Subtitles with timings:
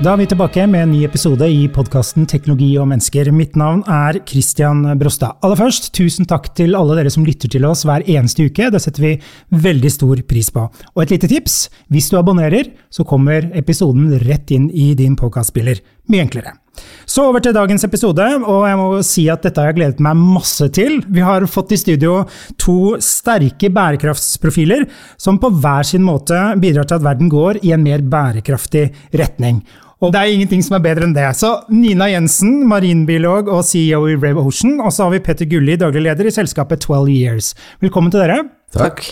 [0.00, 3.28] Da er vi tilbake med en ny episode i podkasten Teknologi og mennesker.
[3.34, 5.36] Mitt navn er Christian Brostad.
[5.44, 8.70] Aller først, tusen takk til alle dere som lytter til oss hver eneste uke.
[8.72, 9.12] Det setter vi
[9.68, 10.64] veldig stor pris på.
[10.96, 11.66] Og et lite tips.
[11.92, 15.84] Hvis du abonnerer, så kommer episoden rett inn i din podkastspiller.
[16.08, 16.61] Mye enklere.
[17.06, 20.16] Så over til dagens episode, og jeg må si at dette har jeg gledet meg
[20.16, 21.00] masse til.
[21.12, 22.22] Vi har fått i studio
[22.60, 24.86] to sterke bærekraftsprofiler
[25.20, 29.60] som på hver sin måte bidrar til at verden går i en mer bærekraftig retning.
[30.02, 31.28] Og det er ingenting som er bedre enn det.
[31.38, 34.80] Så Nina Jensen, marinbiolog og CEO i Rave Ocean.
[34.82, 37.52] Og så har vi Petter Gulli, daglig leder i selskapet 12 Years.
[37.84, 38.40] Velkommen til dere.
[38.74, 39.04] Takk.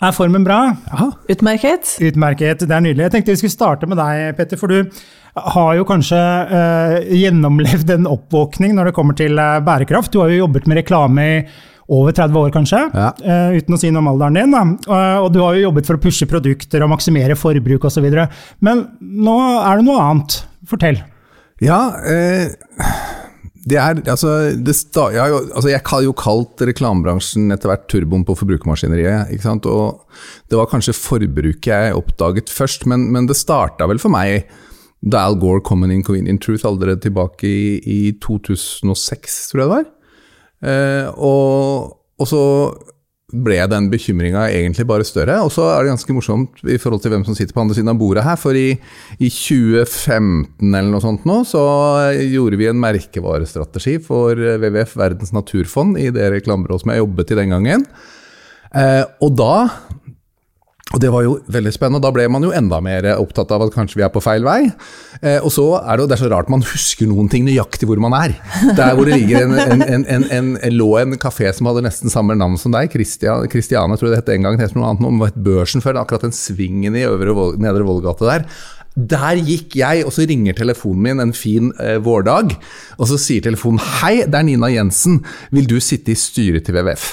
[0.00, 0.62] Er formen bra?
[0.88, 1.10] Ja.
[1.34, 1.98] Utmerket.
[2.00, 3.04] Utmerket, det er nydelig.
[3.04, 4.56] Jeg tenkte vi skulle starte med deg, Petter.
[4.56, 4.88] For du
[5.34, 10.12] har jo kanskje eh, gjennomlevd en oppvåkning når det kommer til eh, bærekraft.
[10.12, 11.36] Du har jo jobbet med reklame i
[11.90, 13.08] over 30 år, kanskje, Ja.
[13.18, 14.52] eh, uten å si noe om alderen din.
[14.86, 18.06] Uh, og du har jo jobbet for å pushe produkter og maksimere forbruk osv.
[18.62, 20.36] Men nå er det noe annet.
[20.70, 21.00] Fortell.
[21.60, 22.52] Ja, eh,
[23.66, 28.22] det er altså, det sta, jeg, altså jeg har jo kalt reklamebransjen etter hvert turboen
[28.24, 29.34] på forbrukermaskineriet.
[29.34, 29.66] ikke sant?
[29.66, 30.06] Og
[30.48, 34.46] det var kanskje forbruket jeg oppdaget først, men, men det starta vel for meg
[35.00, 39.74] da Al Gore kom med Inconvenient Truth allerede tilbake i, i 2006, tror jeg det
[39.74, 39.86] var.
[40.60, 42.42] Eh, og, og så
[43.30, 45.38] ble den bekymringa egentlig bare større.
[45.44, 47.92] Og så er det ganske morsomt i forhold til hvem som sitter på andre siden
[47.92, 48.38] av bordet her.
[48.40, 48.74] For i,
[49.18, 51.62] i 2015 eller noe sånt nå, så
[52.18, 57.40] gjorde vi en merkevarestrategi for WWF, Verdens naturfond, i det reklamebyrået som jeg jobbet i
[57.40, 57.86] den gangen.
[58.70, 59.54] Eh, og da
[60.90, 63.74] og det var jo veldig spennende, da ble man jo enda mer opptatt av at
[63.76, 64.72] kanskje vi er på feil vei.
[65.20, 68.02] Eh, og så er det, det er så rart man husker noen ting nøyaktig hvor
[68.02, 68.34] man er.
[68.74, 72.58] Der hvor det ligger en, en, en, lå en kafé som hadde nesten samme navn
[72.58, 75.22] som deg, Christian, Christiane tror jeg det het en gang, det het noe annet, om
[75.22, 78.50] det het Børsen før, akkurat den svingen i øvre, nedre Vollgate der.
[79.14, 82.56] Der gikk jeg, og så ringer telefonen min en fin eh, vårdag,
[82.98, 85.22] og så sier telefonen Hei, det er Nina Jensen,
[85.54, 87.12] vil du sitte i styret til WWF?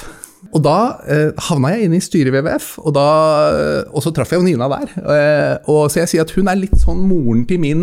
[0.56, 0.76] Og da
[1.10, 3.06] eh, havna jeg inne i styret i WWF, og, da,
[3.52, 4.92] eh, og så traff jeg jo Nina der.
[4.96, 7.82] Eh, og Så jeg sier at hun er litt sånn moren til min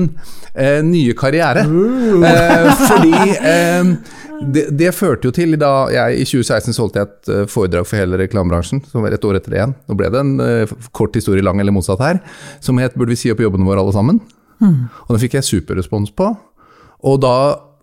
[0.54, 1.66] eh, nye karriere.
[1.66, 3.92] Eh, fordi eh,
[4.56, 8.20] det, det førte jo til da jeg i 2016 solgte jeg et foredrag for hele
[8.24, 9.78] reklamebransjen, som var et år etter det igjen.
[9.86, 10.34] Nå ble det en
[10.96, 12.24] kort historie lang eller motsatt her,
[12.60, 14.22] som het 'Burde vi si opp jobbene våre alle sammen?'
[14.66, 16.32] Og den fikk jeg superrespons på.
[17.06, 17.36] Og da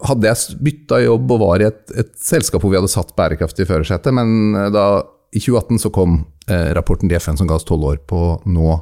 [0.07, 3.67] hadde jeg bytta jobb og var i et, et selskap hvor vi hadde satt bærekraftig
[3.67, 4.87] i førersetet, men eh, da
[5.33, 8.81] i 2018 så kom eh, rapporten til FN som ga oss tolv år på nå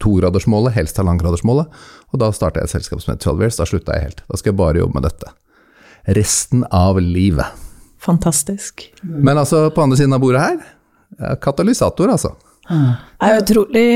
[0.00, 1.68] togradersmålet, helst halvannengradersmålet.
[2.10, 3.58] Og da starta jeg et selskap som het 12 Years.
[3.60, 4.22] Da slutta jeg helt.
[4.28, 5.32] Da skal jeg bare jobbe med dette.
[6.16, 7.66] Resten av livet.
[8.00, 8.86] Fantastisk.
[9.04, 12.32] Men altså, på andre siden av bordet her, katalysator, altså.
[12.70, 13.86] Det er utrolig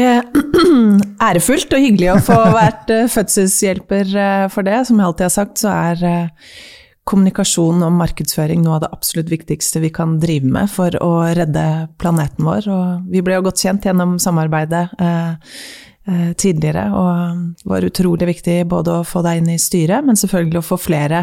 [1.28, 4.80] ærefullt og hyggelig å få vært eh, fødselshjelper eh, for det.
[4.88, 6.50] Som jeg alltid har sagt, så er eh,
[7.08, 11.64] kommunikasjon og markedsføring noe av det absolutt viktigste vi kan drive med for å redde
[12.00, 12.68] planeten vår.
[12.72, 14.88] Og vi ble jo godt kjent gjennom samarbeidet
[16.36, 20.60] tidligere, og det var utrolig viktig både å få deg inn i styret, men selvfølgelig
[20.60, 21.22] å få flere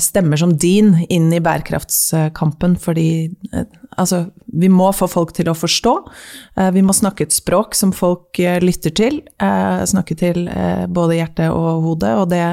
[0.00, 3.64] stemmer som din inn i bærekraftskampen, fordi eh,
[3.98, 5.94] altså, vi må få folk til å forstå.
[6.56, 9.20] Eh, Vi må snakke et språk som folk eh, lytter til.
[9.42, 12.44] eh, Snakke til eh, både hjerte og hode, og det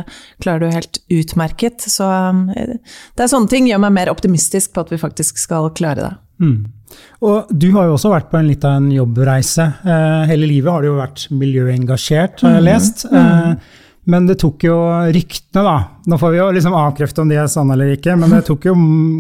[0.42, 1.82] klarer du helt utmerket.
[1.86, 2.76] Så eh,
[3.16, 6.14] det er sånne ting gjør meg mer optimistisk på at vi faktisk skal klare det.
[7.22, 9.68] Og du har jo også vært på en litt av en jobbreise.
[9.86, 13.06] Eh, hele livet har du jo vært miljøengasjert, har jeg lest.
[13.06, 13.54] Eh,
[14.10, 14.78] men det tok jo
[15.14, 15.76] ryktene, da.
[16.10, 18.66] Nå får vi jo liksom avkrefte om de er sanne eller ikke, men det tok
[18.72, 18.74] jo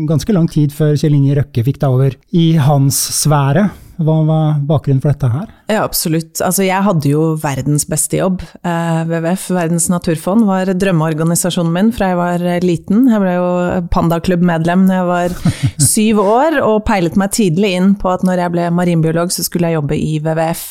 [0.09, 3.69] ganske lang tid før Kjell Inge Røkke fikk deg over i hans sfære.
[4.01, 5.49] Hva var bakgrunnen for dette her?
[5.69, 6.39] Ja, absolutt.
[6.41, 8.41] Altså, jeg hadde jo verdens beste jobb.
[8.65, 13.05] Eh, WWF, Verdens naturfond, var drømmeorganisasjonen min fra jeg var eh, liten.
[13.11, 13.49] Jeg ble jo
[13.93, 15.35] pandaklubbmedlem da jeg var
[15.91, 19.69] syv år, og peilet meg tidlig inn på at når jeg ble marinbiolog, så skulle
[19.69, 20.65] jeg jobbe i WWF.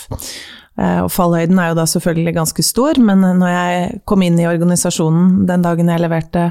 [0.81, 4.49] Eh, Og fallhøyden er jo da selvfølgelig ganske stor, men når jeg kom inn i
[4.49, 6.51] organisasjonen den dagen jeg leverte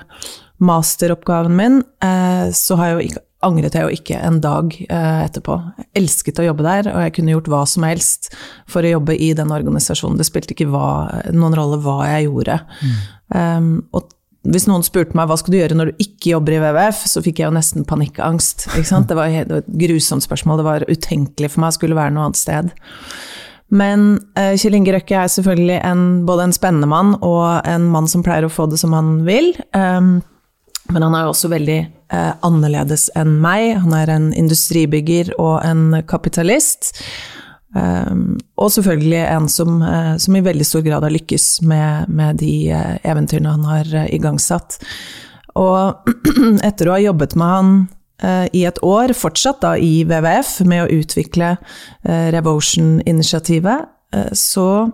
[0.59, 5.55] masteroppgaven min, eh, så har jeg ikke, angret jeg jo ikke en dag eh, etterpå.
[5.79, 8.33] Jeg elsket å jobbe der, og jeg kunne gjort hva som helst
[8.67, 10.19] for å jobbe i den organisasjonen.
[10.19, 10.89] Det spilte ikke hva,
[11.31, 12.59] noen rolle hva jeg gjorde.
[13.31, 14.11] Um, og
[14.49, 17.23] hvis noen spurte meg hva skal du gjøre når du ikke jobber i WWF, så
[17.23, 18.67] fikk jeg jo nesten panikkangst.
[18.75, 22.15] Det var det var et grusomt spørsmål, det var utenkelig for meg å skulle være
[22.15, 22.71] noe annet sted.
[23.69, 28.09] Men uh, Kjell Inge Røkke er selvfølgelig en, både en spennende mann og en mann
[28.09, 29.53] som pleier å få det som han vil.
[29.77, 30.19] Um,
[30.89, 31.79] men han er også veldig
[32.13, 33.75] uh, annerledes enn meg.
[33.83, 36.95] Han er en industribygger og en kapitalist.
[37.77, 42.41] Um, og selvfølgelig en som, uh, som, i veldig stor grad har lykkes med, med
[42.41, 42.73] de
[43.05, 44.79] eventyrene han har igangsatt.
[45.59, 46.09] Og
[46.69, 47.98] etter å ha jobbet med han Eh,
[48.51, 53.85] i et år, fortsatt da i WWF, med å utvikle eh, Revotion-initiativet,
[54.15, 54.89] eh, så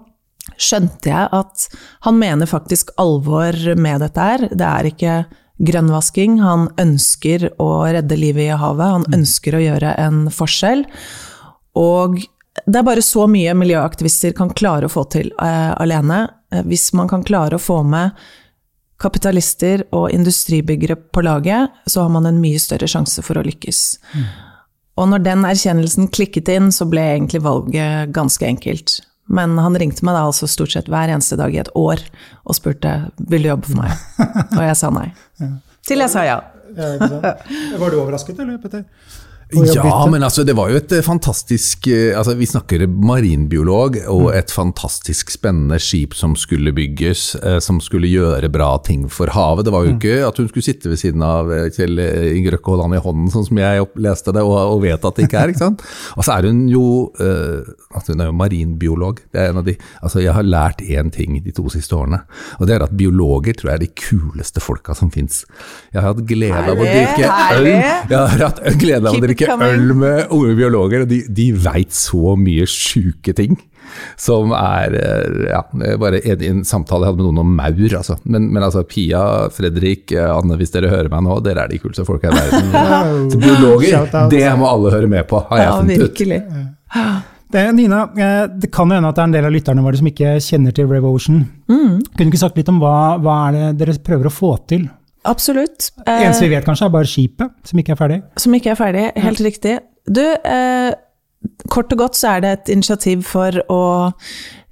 [0.62, 1.66] skjønte jeg at
[2.06, 4.46] han mener faktisk alvor med dette her.
[4.52, 5.16] Det er ikke
[5.66, 6.38] grønnvasking.
[6.44, 8.94] Han ønsker å redde livet i havet.
[9.00, 9.18] Han mm.
[9.20, 10.86] ønsker å gjøre en forskjell.
[11.82, 12.22] Og
[12.66, 16.22] det er bare så mye miljøaktivister kan klare å få til alene.
[16.70, 18.14] Hvis man kan klare å få med
[19.02, 23.82] kapitalister og industribyggere på laget, så har man en mye større sjanse for å lykkes.
[24.16, 24.28] Mm.
[24.96, 29.02] Og når den erkjennelsen klikket inn, så ble egentlig valget ganske enkelt.
[29.26, 32.02] Men han ringte meg da altså stort sett hver eneste dag i et år
[32.46, 34.04] og spurte vil du jobbe for meg.
[34.58, 35.10] Og jeg sa nei.
[35.86, 36.40] Til jeg sa ja.
[36.76, 38.86] Var du overrasket, eller, Petter?
[39.54, 44.24] Ja, men altså, det var jo et eh, fantastisk eh, altså, Vi snakker marinbiolog og
[44.32, 44.38] mm.
[44.40, 49.68] et fantastisk spennende skip som skulle bygges, eh, som skulle gjøre bra ting for havet.
[49.68, 50.00] Det var jo mm.
[50.00, 53.30] ikke at hun skulle sitte ved siden av Kjell Inge Røkke og holde i hånden,
[53.34, 55.54] sånn som jeg leste det og, og, vet at det ikke er.
[55.54, 55.86] ikke sant?
[56.18, 56.84] Og så er hun jo
[57.16, 59.22] altså, hun er jo marinbiolog.
[59.34, 62.22] Det er en av de, altså, jeg har lært én ting de to siste årene,
[62.60, 65.44] og det er at biologer tror jeg er de kuleste folka som fins.
[65.94, 67.70] Jeg har hatt glede av å drikke øl.
[67.70, 71.48] Jeg har hatt glede av å drikke drikker øl med unge biologer, og de, de
[71.66, 73.58] veit så mye sjuke ting.
[74.20, 75.62] Som er eh, ja,
[76.02, 77.94] bare en, en, samtale jeg hadde med noen om maur.
[78.00, 78.18] Altså.
[78.24, 79.22] Men, men, altså, Pia,
[79.54, 82.74] Fredrik, Anne, hvis dere hører meg nå, dere er de kuleste folka i verden.
[83.32, 86.06] Så biologer, det må alle høre med på, har jeg funnet ut.
[86.10, 86.42] Virkelig.
[87.56, 90.10] Det, Nina, eh, det kan hende at det er en del av lytterne våre som
[90.10, 91.44] ikke kjenner til Revotion.
[91.70, 92.02] Mm.
[92.02, 94.88] Kunne du ikke sagt litt om hva, hva er det dere prøver å få til?
[95.26, 95.90] Absolutt.
[96.02, 98.22] Det eneste vi vet kanskje, er bare skipet som ikke er ferdig?
[98.42, 99.48] Som ikke er ferdig, helt ja.
[99.48, 99.76] riktig.
[100.06, 100.94] Du, eh,
[101.72, 103.82] kort og godt så er det et initiativ for å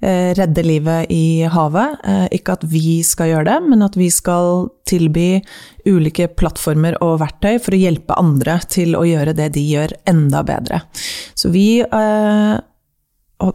[0.04, 1.98] eh, redde livet i havet.
[2.06, 5.40] Eh, ikke at vi skal gjøre det, men at vi skal tilby
[5.88, 10.44] ulike plattformer og verktøy for å hjelpe andre til å gjøre det de gjør, enda
[10.46, 10.84] bedre.
[11.38, 12.54] Så vi eh,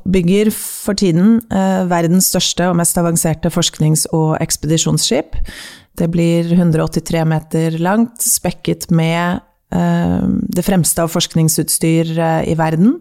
[0.05, 5.39] bygger for tiden eh, verdens største og mest avanserte forsknings- og ekspedisjonsskip.
[5.97, 9.39] Det blir 183 meter langt, spekket med
[9.75, 12.95] eh, det fremste av forskningsutstyr eh, i verden.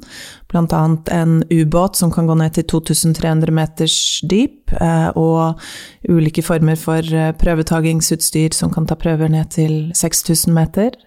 [0.50, 0.80] Bl.a.
[1.12, 5.60] en ubåt som kan gå ned til 2300 meters dyp, eh, og
[6.08, 7.06] ulike former for
[7.42, 10.98] prøvetagingsutstyr som kan ta prøver ned til 6000 meter,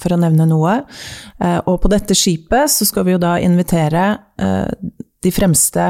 [0.00, 0.78] for å nevne noe.
[1.68, 4.06] Og på dette skipet så skal vi jo da invitere
[5.22, 5.84] de fremste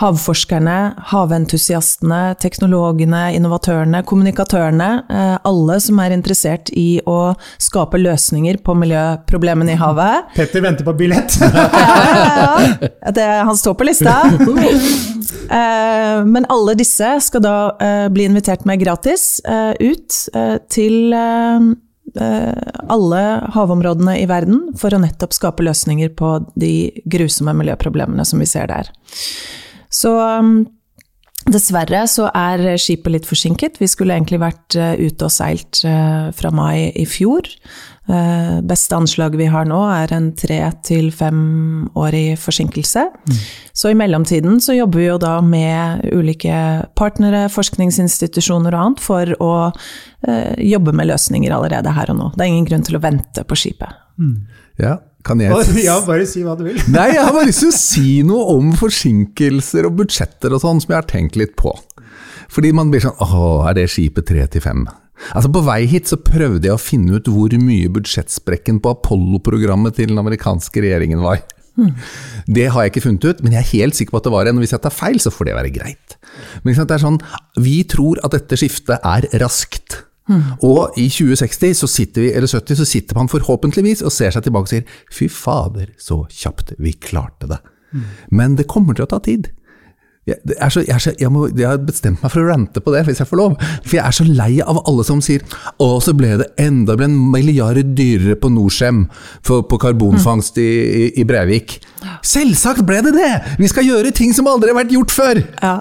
[0.00, 8.76] havforskerne, haventusiastene, teknologene, innovatørene, kommunikatørene, eh, alle som er interessert i å skape løsninger på
[8.80, 10.32] miljøproblemene i havet.
[10.38, 11.36] Petter venter på billett!
[11.42, 12.48] ja,
[12.80, 14.20] ja, det, han står på lista.
[15.52, 20.16] Eh, men alle disse skal da eh, bli invitert med gratis ut
[20.72, 21.14] til
[22.92, 23.22] alle
[23.52, 28.70] havområdene i verden for å nettopp skape løsninger på de grusomme miljøproblemene som vi ser
[28.70, 28.92] der.
[29.92, 30.54] Så um,
[31.50, 33.80] Dessverre så er skipet litt forsinket.
[33.82, 37.48] Vi skulle egentlig vært uh, ute og seilt uh, fra mai i fjor.
[38.06, 43.04] Uh, beste anslaget vi har nå, er en tre til femårig forsinkelse.
[43.26, 43.42] Mm.
[43.74, 46.62] Så i mellomtiden så jobber vi jo da med ulike
[46.98, 49.52] partnere, forskningsinstitusjoner og annet, for å
[50.62, 52.28] jobbe med løsninger allerede her og nå.
[52.36, 53.96] Det er ingen grunn til å vente på skipet.
[54.22, 54.36] Mm.
[54.78, 55.52] Ja, kan jeg
[55.86, 56.80] Ja, bare si hva du vil.
[56.92, 60.82] Nei, jeg har bare lyst til å si noe om forsinkelser og budsjetter og sånn,
[60.82, 61.74] som jeg har tenkt litt på.
[62.52, 64.84] Fordi man blir sånn Åh, er det skipet tre til fem?
[65.30, 69.94] Altså På vei hit så prøvde jeg å finne ut hvor mye budsjettsprekken på Apollo-programmet
[69.96, 71.44] til den amerikanske regjeringen var.
[72.44, 74.48] Det har jeg ikke funnet ut, men jeg er helt sikker på at det var
[74.48, 74.58] en.
[74.58, 76.16] Og hvis jeg tar feil, så får det være greit.
[76.64, 77.20] Men det er sånn,
[77.56, 80.02] Vi tror at dette skiftet er raskt.
[80.30, 80.42] Mm.
[80.68, 84.46] Og i 2060 så sitter vi, eller 70 så sitter man forhåpentligvis og ser seg
[84.46, 87.58] tilbake og sier fy fader, så kjapt vi klarte det.
[87.92, 88.06] Mm.
[88.38, 89.50] Men det kommer til å ta tid.
[90.22, 90.38] Jeg,
[90.70, 93.18] så, jeg, så, jeg, må, jeg, har bestemt meg for å rante på det, hvis
[93.18, 93.56] jeg får lov.
[93.82, 95.42] For jeg er så lei av alle som sier
[95.82, 99.08] å, så ble det enda ble en milliard dyrere på Norcem
[99.42, 101.80] på karbonfangst i, i, i, Breivik.
[102.22, 103.32] Selvsagt ble det det!
[103.58, 105.42] Vi skal gjøre ting som aldri har vært gjort før!
[105.58, 105.74] Ja.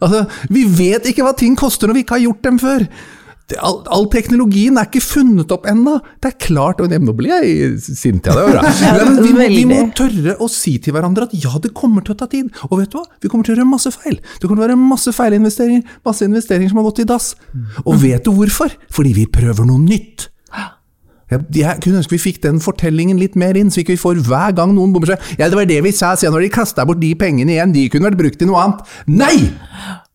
[0.00, 2.88] Altså, vi vet ikke hva ting koster når vi ikke har gjort dem før.
[3.50, 5.98] Det, all, all, teknologien er ikke funnet opp ennå!
[6.22, 8.36] Det er klart og Nå blir jeg sint ja.
[8.38, 8.62] det.
[9.02, 12.16] Men vi, må, vi må tørre å si til hverandre at ja, det kommer til
[12.16, 12.48] å ta tid.
[12.70, 13.04] Og vet du hva?
[13.20, 14.16] Vi kommer til å gjøre masse feil.
[14.16, 15.98] Det kommer til å være masse feilinvesteringer.
[16.08, 17.34] Masse investeringer som har gått i dass.
[17.84, 18.72] Og vet du hvorfor?
[18.94, 20.30] Fordi vi prøver noe nytt.
[21.34, 24.54] Jeg kunne ønske vi fikk den fortellingen litt mer inn, så ikke vi får hver
[24.56, 27.00] gang noen bommer seg Ja, det var det vi sa, se når de kasta bort
[27.00, 28.96] de pengene igjen, de kunne vært brukt til noe annet.
[29.08, 29.36] Nei!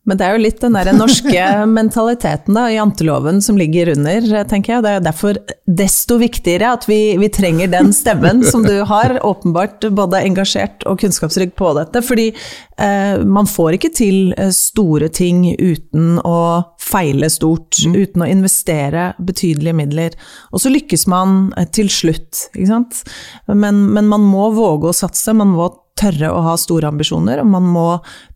[0.08, 1.46] Men det er jo litt den der norske
[1.78, 4.84] mentaliteten da, janteloven som ligger under, tenker jeg.
[4.86, 9.84] Det er derfor desto viktigere at vi, vi, trenger den stemmen som du har, åpenbart
[9.94, 12.00] både engasjert og kunnskapsrygg på dette.
[12.06, 16.40] Fordi eh, man får ikke til eh, store ting uten å
[16.80, 18.00] feile stort, mm.
[18.00, 20.16] uten å investere betydelige midler.
[20.50, 23.04] Og så lykkes man eh, til slutt, ikke sant.
[23.52, 25.68] Men, men man må våge å satse, man må
[26.00, 27.86] tørre å ha store ambisjoner, og man må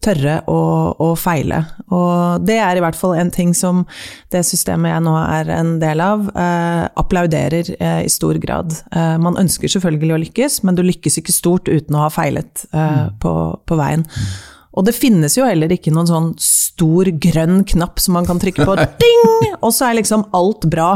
[0.05, 0.61] tørre å,
[1.01, 1.63] å, feile.
[1.89, 3.85] Og det er i hvert fall en ting som
[4.35, 8.75] det systemet jeg nå er en del av, eh, applauderer eh, i stor grad.
[8.93, 12.67] Eh, man ønsker selvfølgelig å lykkes, men du lykkes ikke stort uten å ha feilet
[12.73, 13.17] eh, mm.
[13.23, 14.05] på, på, veien.
[14.75, 18.67] Og det finnes jo heller ikke noen sånn stor grønn knapp som man kan trykke
[18.67, 19.55] på, ding!
[19.61, 20.91] Og så er liksom alt bra.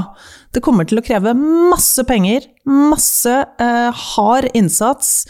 [0.52, 5.28] Det kommer til å kreve masse penger, masse eh, hard innsats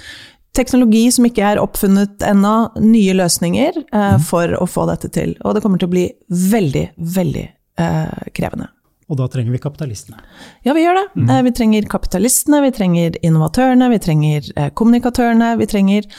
[0.57, 4.25] teknologi som ikke er oppfunnet ennå, nye løsninger eh, mm.
[4.29, 5.37] for å få dette til.
[5.45, 6.89] Og det kommer til å bli veldig,
[7.19, 7.47] veldig
[7.81, 8.71] eh, krevende.
[9.09, 10.21] Og da trenger vi kapitalistene?
[10.67, 11.07] Ja, vi gjør det.
[11.17, 11.31] Mm.
[11.31, 15.55] Eh, vi trenger kapitalistene, vi trenger innovatørene, vi trenger eh, kommunikatørene.
[15.61, 16.11] Vi trenger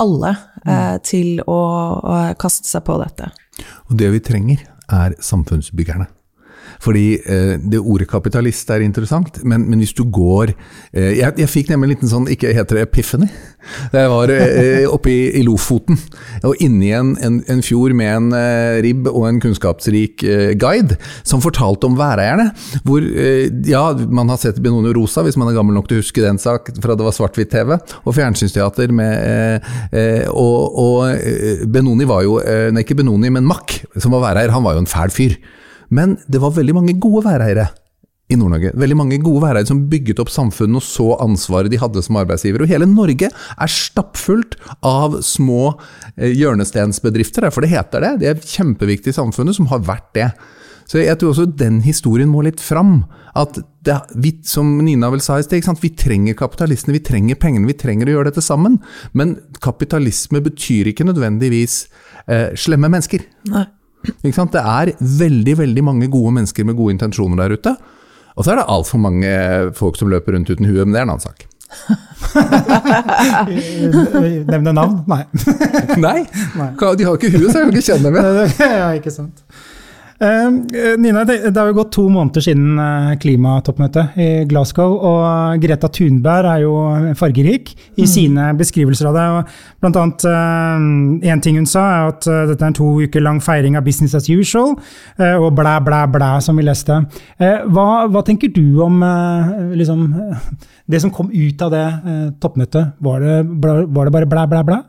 [0.00, 0.30] alle
[0.64, 1.04] eh, mm.
[1.04, 1.60] til å,
[2.00, 3.32] å kaste seg på dette.
[3.90, 6.06] Og det vi trenger, er samfunnsbyggerne.
[6.82, 11.50] Fordi eh, det ordet kapitalist er interessant, men, men hvis du går eh, jeg, jeg,
[11.50, 13.28] fikk nemlig en liten sånn, ikke heter det epiphany?
[13.92, 15.98] Jeg var eh, oppe i, i, Lofoten,
[16.46, 20.96] og inni en, en, en, fjord med en eh, ribb og en kunnskapsrik eh, guide,
[21.26, 22.48] som fortalte om væreierne.
[22.86, 26.04] Hvor eh, ja, man har sett Benoni Rosa, hvis man er gammel nok til å
[26.04, 29.06] huske den sak fra det var svart-hvitt-TV, og fjernsynsteater med
[30.28, 32.38] Og, og Benoni var jo
[32.72, 35.36] Nei, ikke Benoni, men Mack, som var væreier, han var jo en fæl fyr.
[35.94, 37.68] Men det var veldig mange gode væreiere
[38.28, 38.74] i Nord-Norge.
[38.76, 42.64] Veldig mange gode væreiere som bygget opp samfunnet og så ansvaret de hadde som arbeidsgiver.
[42.64, 45.78] Og hele Norge er stappfullt av små
[46.16, 48.14] eh, hjørnestensbedrifter, for det heter det.
[48.20, 50.28] De er kjempeviktige i samfunnet, som har vært det.
[50.88, 53.02] Så jeg tror også den historien må litt fram.
[53.38, 57.68] At det, vi, som Nina vel sa i sted, vi trenger kapitalistene, vi trenger pengene,
[57.68, 58.80] vi trenger å gjøre dette sammen.
[59.16, 61.82] Men kapitalisme betyr ikke nødvendigvis
[62.26, 63.24] eh, slemme mennesker.
[63.52, 63.66] Nei.
[64.22, 67.76] Det er veldig veldig mange gode mennesker med gode intensjoner der ute.
[68.38, 69.30] Og så er det altfor mange
[69.74, 71.38] folk som løper rundt uten huet, men det er en annen sak.
[74.48, 75.02] Nevne navn?
[75.10, 75.24] Nei.
[75.98, 76.26] Nei?
[76.96, 78.24] De har ikke huet, så jeg kan ikke kjenne dem.
[78.62, 79.42] ja, ikke sant.
[80.18, 84.96] Ehm, eh, Nina, det, har jo gått to måneder siden eh, klimatoppmøtet i Glasgow.
[84.98, 86.72] Og Greta Thunberg er jo
[87.18, 88.10] fargerik i mm.
[88.10, 89.26] sine beskrivelser av det.
[89.36, 93.22] og blant annet Én eh, ting hun sa, er at dette er en to uker
[93.22, 94.74] lang feiring av business as usual.
[95.18, 96.98] Og blæ, blæ, blæ, som vi leste.
[97.38, 99.00] Hva, hva tenker du om
[99.78, 100.06] liksom,
[100.90, 101.86] det som kom ut av det
[102.42, 102.98] toppmøtet?
[103.04, 104.82] Var det, var det bare blæ, blæ, blæ?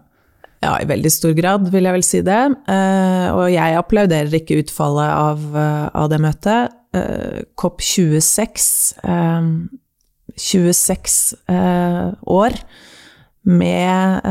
[0.60, 2.42] Ja, i veldig stor grad, vil jeg vel si det.
[2.68, 6.76] Uh, og jeg applauderer ikke utfallet av, uh, av det møtet.
[6.96, 8.64] Uh, COP26
[10.40, 11.16] 26
[12.32, 12.56] år
[13.50, 14.28] med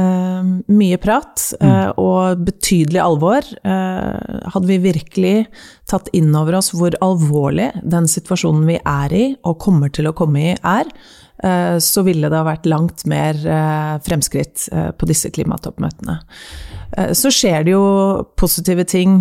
[0.73, 1.99] mye prat mm.
[2.01, 3.45] og betydelig alvor.
[3.65, 5.35] hadde vi virkelig
[5.91, 10.15] tatt inn over oss hvor alvorlig den situasjonen vi er i, og kommer til å
[10.17, 11.28] komme i, er, Eh,
[11.79, 16.19] så ville det ha vært langt mer eh, fremskritt eh, på disse klimatoppmøtene.
[17.13, 17.83] Så skjer det jo
[18.41, 19.19] positive ting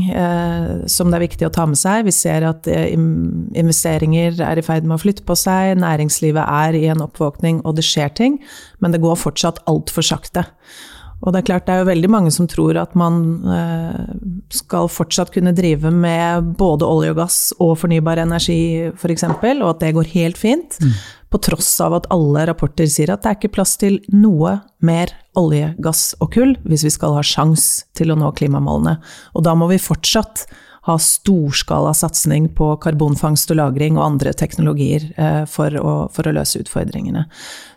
[0.88, 2.06] som det er viktig å ta med seg.
[2.08, 6.86] Vi ser at investeringer er i ferd med å flytte på seg, næringslivet er i
[6.94, 8.38] en oppvåkning, og det skjer ting,
[8.80, 10.46] men det går fortsatt altfor sakte.
[11.20, 13.20] Og det er klart det er jo veldig mange som tror at man
[14.54, 19.84] skal fortsatt kunne drive med både olje og gass og fornybar energi f.eks., og at
[19.84, 20.80] det går helt fint.
[20.80, 20.96] Mm
[21.44, 25.74] tross av at alle rapporter sier at det er ikke plass til noe mer olje,
[25.84, 28.98] gass og kull hvis vi skal ha sjans til å nå klimamålene.
[29.38, 30.48] Og da må vi fortsatt
[30.88, 36.34] ha storskala satsing på karbonfangst og -lagring og andre teknologier eh, for å, for å,
[36.38, 37.26] løse utfordringene.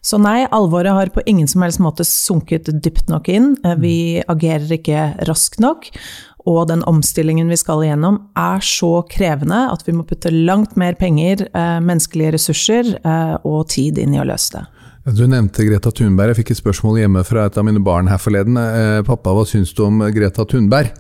[0.01, 3.57] Så nei, alvoret har på ingen som helst måte sunket dypt nok inn.
[3.65, 5.91] Eh, vi agerer ikke raskt nok
[6.49, 10.97] og den omstillingen vi skal igjennom, er så krevende at vi må putte langt mer
[11.01, 14.65] penger, eh, menneskelige ressurser eh, og tid inn i å løse det.
[15.17, 16.35] Du nevnte Greta Thunberg.
[16.35, 18.59] Jeg fikk et spørsmål hjemme fra et av mine barn her forleden.
[18.61, 20.93] Eh, pappa, hva syns du om Greta Thunberg?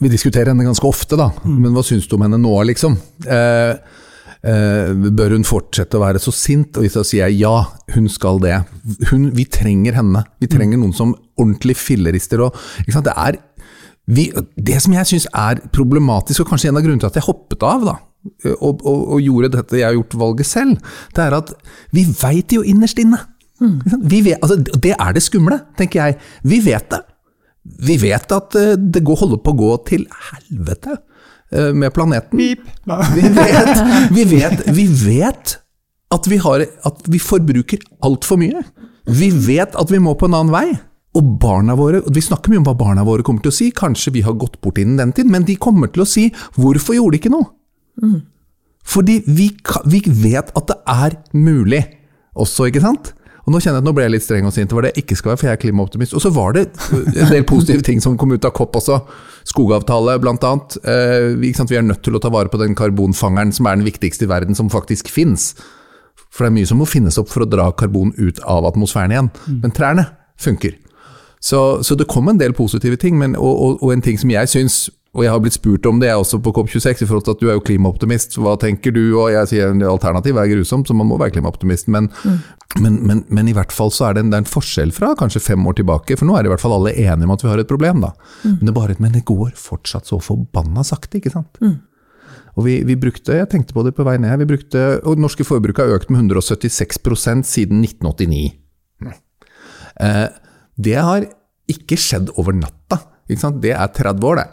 [0.00, 1.30] vi diskuterer henne ganske ofte, da.
[1.44, 2.96] Men hva syns du om henne nå, liksom?
[3.28, 3.72] Eh,
[4.48, 6.76] eh, bør hun fortsette å være så sint?
[6.76, 7.54] Og hvis jeg sier ja,
[7.94, 8.56] hun skal det.
[9.10, 10.24] Hun, vi trenger henne.
[10.40, 12.46] Vi trenger noen som ordentlig fillerister.
[12.46, 12.56] Og?
[12.88, 13.40] Det, er,
[14.10, 17.28] vi, det som jeg syns er problematisk, og kanskje en av grunnene til at jeg
[17.28, 17.98] hoppet av, da,
[18.58, 21.52] og, og, og gjorde dette jeg har gjort valget selv, det er at
[21.96, 23.20] vi veit jo innerst inne.
[24.08, 26.18] Vi vet, altså, det er det skumle, tenker jeg.
[26.48, 27.00] Vi vet det.
[27.60, 32.40] Vi vet at eh, det går, holder på å gå til helvete eh, med planeten.
[33.16, 35.58] Vi vet, vi vet, vi vet
[36.10, 38.64] at, vi har, at vi forbruker altfor mye.
[39.06, 40.70] Vi vet at vi må på en annen vei.
[41.18, 44.12] Og barna våre, Vi snakker mye om hva barna våre kommer til å si, kanskje
[44.14, 47.12] vi har gått bort innen den tid, men de kommer til å si 'hvorfor gjorde
[47.12, 48.22] de ikke noe'?
[48.84, 49.50] Fordi vi,
[49.86, 51.84] vi vet at det er mulig
[52.36, 53.12] også, ikke sant?
[53.46, 54.92] Og Nå kjenner jeg at nå ble jeg litt streng og sint, det var det
[54.94, 56.14] jeg ikke skal være, for jeg er klimaoptimist.
[56.14, 56.68] Og så var det
[57.16, 59.00] en del positive ting som kom ut av COP også.
[59.50, 60.76] Skogavtale, blant annet.
[60.84, 61.72] Eh, vi, ikke sant?
[61.72, 64.30] vi er nødt til å ta vare på den karbonfangeren som er den viktigste i
[64.30, 65.54] verden, som faktisk fins.
[66.30, 69.16] For det er mye som må finnes opp for å dra karbon ut av atmosfæren
[69.16, 69.32] igjen.
[69.64, 70.06] Men trærne
[70.38, 70.76] funker.
[71.40, 74.32] Så, så det kom en del positive ting, men, og, og, og en ting som
[74.32, 77.24] jeg syns og jeg har blitt spurt om det jeg også på COP26, i forhold
[77.26, 78.36] til at du er jo klimaoptimist.
[78.38, 79.00] Hva tenker du?
[79.18, 81.88] Og jeg sier alternativet er grusomt, så man må være klimaoptimist.
[81.90, 82.06] Men,
[82.78, 85.16] men, men, men i hvert fall så er det, en, det er en forskjell fra
[85.18, 87.50] kanskje fem år tilbake, for nå er i hvert fall alle enige om at vi
[87.50, 88.04] har et problem.
[88.06, 88.12] da.
[88.44, 91.58] Men, det bare, men det går fortsatt så forbanna sakte, ikke sant.
[92.54, 95.24] Og vi, vi brukte, jeg tenkte på det på vei ned, vi brukte, og det
[95.26, 97.02] norske forbruket har økt med 176
[97.50, 98.44] siden 1989.
[100.00, 100.28] Eh,
[100.76, 101.26] det har
[101.70, 103.00] ikke skjedd over natta.
[103.28, 104.48] Det er 30 år, det.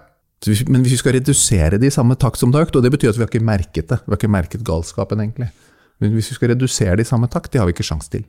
[0.70, 2.94] Men hvis vi skal redusere det i samme takt som det har økt, og det
[2.94, 5.50] betyr at vi har ikke merket det, vi har ikke merket galskapen egentlig.
[5.98, 8.28] Men hvis vi skal redusere det i samme takt, det har vi ikke sjanse til.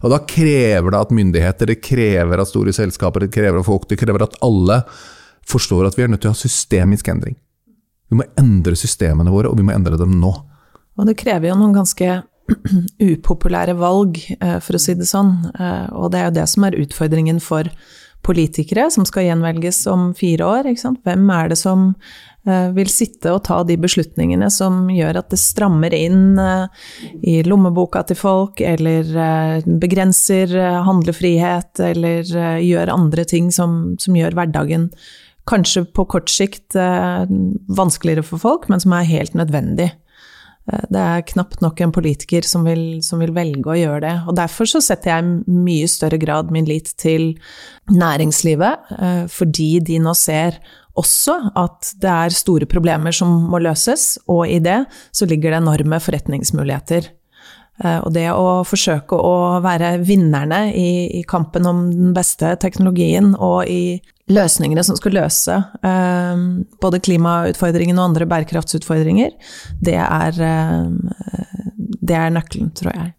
[0.00, 3.88] Og da krever det at myndigheter, det krever at store selskaper, det krever at folk,
[3.90, 4.80] det krever at alle
[5.50, 7.34] forstår at vi er nødt til å ha systemisk endring.
[8.10, 10.30] Vi må endre systemene våre, og vi må endre dem nå.
[10.98, 12.20] Og det krever jo noen ganske
[13.10, 15.34] upopulære valg, eh, for å si det sånn.
[15.54, 17.70] Eh, Og det er jo det som er utfordringen for
[18.26, 20.66] politikere som skal gjenvelges om fire år.
[20.76, 21.94] Hvem er det som
[22.44, 26.36] eh, vil sitte og ta de beslutningene som gjør at det strammer inn
[27.22, 30.52] i lommeboka til folk, eller begrenser
[30.84, 32.28] handlefrihet, eller
[32.60, 34.90] gjør andre ting som, som gjør hverdagen
[35.48, 39.88] kanskje på kort sikt vanskeligere for folk, men som er helt nødvendig.
[40.70, 44.16] Eh, Det er knapt nok en politiker som vil, som vil velge å gjøre det.
[44.28, 47.38] Og derfor så setter jeg i mye større grad min lit til
[47.90, 50.60] næringslivet, eh, fordi de nå ser
[50.96, 55.62] også at det er store problemer som må løses, og i det så ligger det
[55.62, 57.08] enorme forretningsmuligheter.
[57.82, 63.34] Eh, Og det å forsøke å være vinnerne i, i kampen om den beste teknologien
[63.38, 66.42] og i løsningene som skal løse eh,
[66.82, 69.32] både klimautfordringene og andre bærekraftsutfordringer,
[69.82, 71.46] det er, eh,
[72.00, 73.14] det er nøkkelen, tror jeg.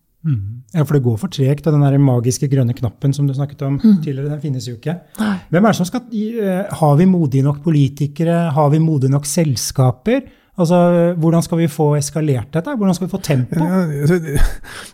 [0.71, 3.63] Ja, for det går for tregt, og den der magiske grønne knappen som du snakket
[3.67, 4.99] om tidligere, den finnes jo ikke.
[5.49, 8.51] Hvem er det som skal, eh, Har vi modige nok politikere?
[8.51, 10.21] Har vi modige nok selskaper?
[10.61, 10.79] Altså,
[11.21, 12.75] Hvordan skal vi få eskalert dette?
[12.77, 13.57] Hvordan skal vi få tempo?
[13.57, 14.19] Ja, altså,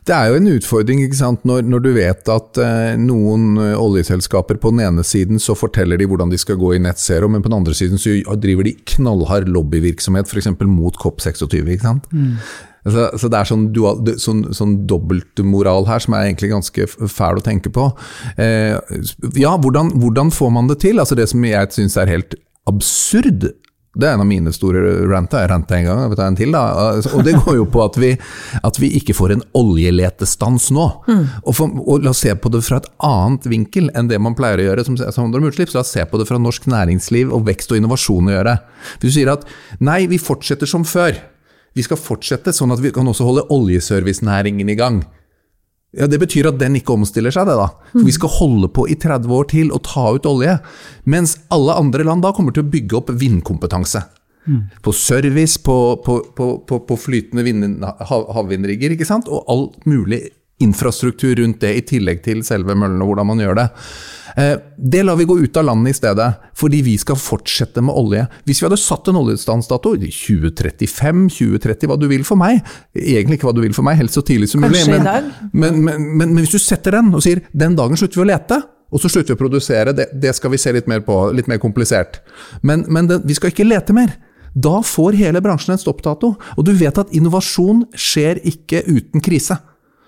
[0.07, 1.43] det er jo en utfordring ikke sant?
[1.47, 5.99] Når, når du vet at eh, noen eh, oljeselskaper på den ene siden så forteller
[5.99, 8.67] de hvordan de skal gå i nett zero, men på den andre siden så driver
[8.67, 10.49] de knallhard lobbyvirksomhet f.eks.
[10.63, 11.61] mot COP26.
[11.75, 12.09] ikke sant?
[12.11, 12.39] Mm.
[12.87, 17.45] så det er sånn, dual, sånn, sånn dobbeltmoral her som er egentlig ganske fæl å
[17.45, 17.89] tenke på.
[18.39, 18.77] Eh,
[19.35, 21.01] ja, hvordan, hvordan får man det til?
[21.03, 23.49] Altså Det som jeg syns er helt absurd,
[23.97, 25.41] det er en av mine store ranter.
[25.43, 26.51] Jeg ranta en gang, jeg vil ta en til.
[26.53, 26.63] da.
[26.93, 28.11] Altså, Og det går jo på at vi,
[28.69, 30.87] at vi ikke får en oljeletestans nå.
[31.43, 34.37] Og, for, og la oss se på det fra et annet vinkel enn det man
[34.37, 35.73] pleier å gjøre som, som handler om utslipp.
[35.75, 38.57] La oss se på det fra norsk næringsliv og vekst og innovasjon å gjøre.
[39.01, 39.47] Hvis du sier at
[39.79, 41.17] nei, vi fortsetter som før.
[41.77, 45.03] Vi skal fortsette sånn at vi kan også holde oljeservicenæringen i gang.
[45.95, 47.69] Ja, Det betyr at den ikke omstiller seg, det da.
[47.93, 50.59] For Vi skal holde på i 30 år til og ta ut olje.
[51.05, 54.03] Mens alle andre land da kommer til å bygge opp vindkompetanse.
[54.83, 59.27] På service, på, på, på, på, på flytende vind, havvindrigger, ikke sant?
[59.27, 60.21] og alt mulig
[60.63, 63.65] infrastruktur rundt det, i tillegg til selve møllen og hvordan man gjør det.
[64.37, 67.93] Eh, Det lar vi gå ut av landet i stedet, fordi vi skal fortsette med
[67.97, 68.27] olje.
[68.45, 72.61] Hvis vi hadde satt en oljestansdato i 2035, 2030, hva du vil for meg,
[72.93, 76.07] egentlig ikke hva du vil for meg, helst så tidlig som mulig, men, men, men,
[76.17, 79.11] men, hvis du setter den og sier den dagen slutter vi å lete, og så
[79.11, 82.21] slutter vi å produsere, det, det skal vi se litt mer på, litt mer komplisert.
[82.61, 84.15] Men, men det, vi skal ikke lete mer.
[84.57, 86.33] Da får hele bransjen en stoppdato.
[86.55, 89.59] Og du vet at innovasjon skjer ikke uten krise.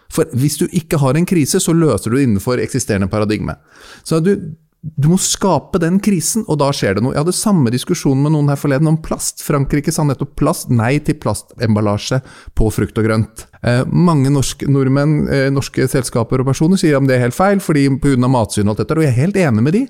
[0.09, 3.55] For hvis du ikke har en krise, så løser du det innenfor eksisterende paradigme.
[4.03, 4.35] Så du,
[4.79, 7.11] Du må skape den krisen, og da skjer det noe.
[7.11, 9.41] Jeg hadde samme diskusjon med noen her forleden om plast.
[9.43, 12.21] Frankrike sa nettopp plast, nei til plastemballasje
[12.55, 13.43] på frukt og grønt.
[13.59, 17.59] Eh, mange norske, nordmenn, eh, norske selskaper og personer sier at det er helt feil,
[17.59, 18.15] fordi pga.
[18.31, 19.87] matsyn og alt dette, og jeg er helt enig med de.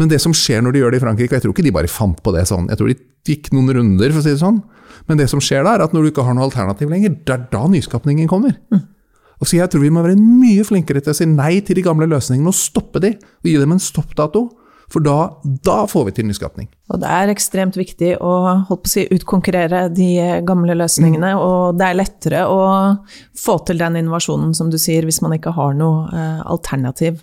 [0.00, 1.76] Men det som skjer når de gjør det i Frankrike, og jeg tror ikke de
[1.76, 2.96] bare fant på det sånn, jeg tror de
[3.28, 4.62] gikk noen runder, for å si det sånn.
[5.06, 7.36] Men det som skjer da, er at når du ikke har noe alternativ lenger, det
[7.36, 8.56] er da nyskapningen kommer.
[8.72, 8.86] Mm.
[9.40, 11.84] Og så Jeg tror vi må være mye flinkere til å si nei til de
[11.84, 14.48] gamle løsningene og stoppe de, og gi dem en stoppdato.
[14.90, 15.30] For da,
[15.62, 16.66] da, får vi til nyskapning.
[16.90, 18.30] Og det er ekstremt viktig å
[18.66, 20.08] holdt på å si, utkonkurrere de
[20.46, 21.30] gamle løsningene.
[21.36, 21.42] Mm.
[21.46, 22.64] Og det er lettere å
[23.38, 27.22] få til den innovasjonen, som du sier, hvis man ikke har noe eh, alternativ.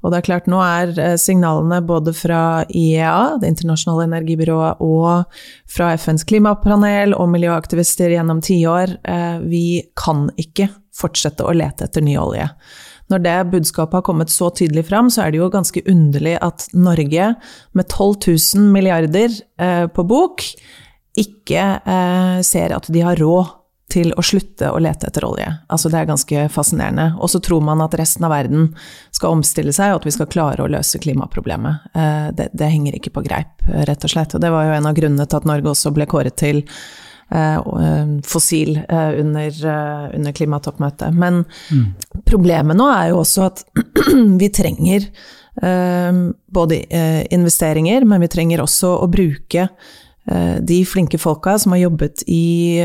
[0.00, 5.42] Og det er klart, nå er eh, signalene både fra IEA, Det internasjonale energibyrået, og
[5.68, 9.66] fra FNs klimapanel og miljøaktivister gjennom tiår eh, Vi
[10.00, 12.48] kan ikke fortsette å lete etter ny olje.
[13.12, 16.68] Når det budskapet har kommet så tydelig fram, så er det jo ganske underlig at
[16.72, 17.32] Norge,
[17.76, 18.14] med 12
[18.56, 20.44] 000 milliarder eh, på bok,
[21.18, 23.58] ikke eh, ser at de har råd
[23.92, 25.50] til å slutte å lete etter olje.
[25.68, 27.10] Altså det er ganske fascinerende.
[27.20, 28.70] Og så tror man at resten av verden
[29.12, 31.92] skal omstille seg, og at vi skal klare å løse klimaproblemet.
[31.92, 34.36] Eh, det, det henger ikke på greip, rett og slett.
[34.36, 36.64] Og det var jo en av grunnene til at Norge også ble kåret til
[38.28, 39.60] fossil eh, under,
[40.14, 41.14] under klimatoppmøtet.
[41.16, 41.86] Men mm.
[42.28, 43.64] problemet nå er jo også at
[44.42, 45.08] vi trenger
[45.52, 46.78] både
[47.36, 49.66] investeringer, men vi trenger også å bruke
[50.64, 52.80] de flinke folka som har jobbet i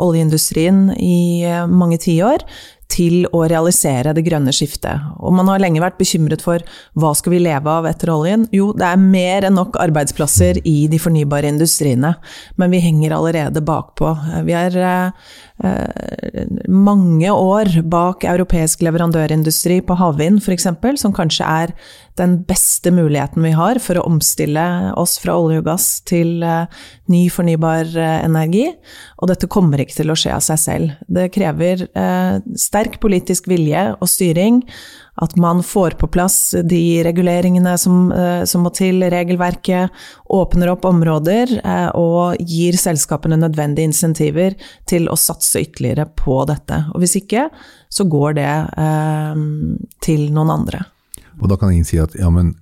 [0.00, 2.46] oljeindustrien i mange tiår,
[2.92, 5.02] til å realisere det grønne skiftet.
[5.18, 6.62] Og man har lenge vært bekymret for
[6.98, 8.46] hva skal vi leve av etter oljen?
[8.54, 12.14] Jo, det er mer enn nok arbeidsplasser i de fornybare industriene,
[12.60, 14.12] men vi henger allerede bakpå.
[14.46, 15.32] Vi er eh,
[16.68, 20.66] mange år bak europeisk leverandørindustri på havvind f.eks.,
[20.98, 21.72] som kanskje er
[22.18, 24.64] den beste muligheten vi har for å omstille
[24.98, 26.66] oss fra olje og gass til uh,
[27.10, 28.66] ny fornybar uh, energi.
[29.22, 30.98] Og dette kommer ikke til å skje av seg selv.
[31.06, 31.86] Det krever
[32.58, 34.62] sterk politisk vilje og styring.
[35.22, 38.08] At man får på plass de reguleringene som,
[38.50, 39.92] som må til, regelverket,
[40.34, 41.52] åpner opp områder
[41.94, 44.56] og gir selskapene nødvendige insentiver
[44.90, 46.80] til å satse ytterligere på dette.
[46.90, 47.46] Og hvis ikke,
[47.86, 48.50] så går det
[50.02, 50.82] til noen andre.
[51.38, 52.56] Og da kan ingen si at ja, men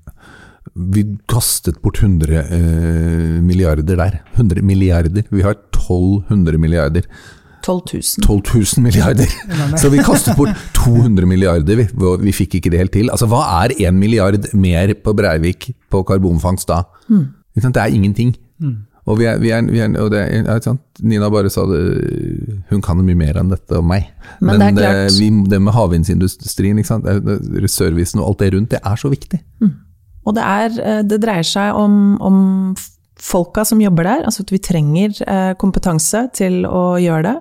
[0.72, 4.20] vi kastet bort 100 eh, milliarder der.
[4.34, 5.24] 100 milliarder.
[5.28, 7.08] Vi har 1200 milliarder.
[7.62, 8.26] 12 000.
[8.26, 8.42] 12
[8.78, 9.34] 000 milliarder!
[9.80, 11.88] Så vi kastet bort 200 milliarder, vi,
[12.26, 13.10] vi fikk ikke det helt til.
[13.10, 16.82] Altså, Hva er 1 milliard mer på Breivik på karbonfangst da?
[17.08, 17.28] Mm.
[17.54, 18.34] Det er ingenting.
[18.60, 18.80] Mm.
[19.02, 21.80] Og, vi er, vi er, vi er, og det er, Nina bare sa det,
[22.70, 24.12] hun kan mye mer enn dette om meg.
[24.38, 29.10] Men, Men det, vi, det, med havvindsindustrien, servicen og alt det rundt, det er så
[29.10, 29.42] viktig.
[29.62, 29.72] Mm.
[30.22, 30.44] Og det,
[30.78, 32.36] eh, det, dreier seg om, om,
[33.22, 34.26] folka som jobber der.
[34.26, 37.36] Altså at vi trenger eh, kompetanse til å gjøre det.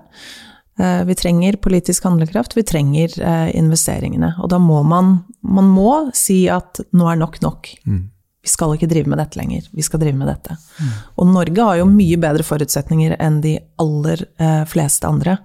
[0.80, 3.18] Eh, vi trenger politisk handlekraft, vi trenger
[3.52, 4.36] investeringene.
[4.42, 7.74] Og da må man, man må si at nå er nok nok.
[7.86, 8.08] Mm
[8.42, 10.56] vi skal ikke drive med dette lenger, vi skal drive med dette.
[10.58, 10.94] Mm.
[11.22, 15.36] Og Norge har jo mye bedre forutsetninger enn de aller eh, fleste andre.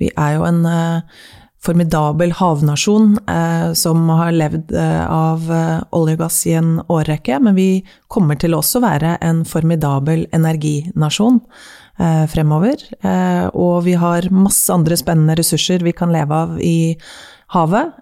[0.00, 1.22] Vi er jo en eh,
[1.64, 7.40] formidabel havnasjon eh, som har levd eh, av eh, olje og gass i en årrekke,
[7.44, 7.68] men vi
[8.12, 11.40] kommer til å også å være en formidabel energinasjon
[11.98, 12.84] eh, fremover.
[13.54, 16.94] og vi har masse andre spennende ressurser vi kan leve av i
[17.54, 17.92] havet.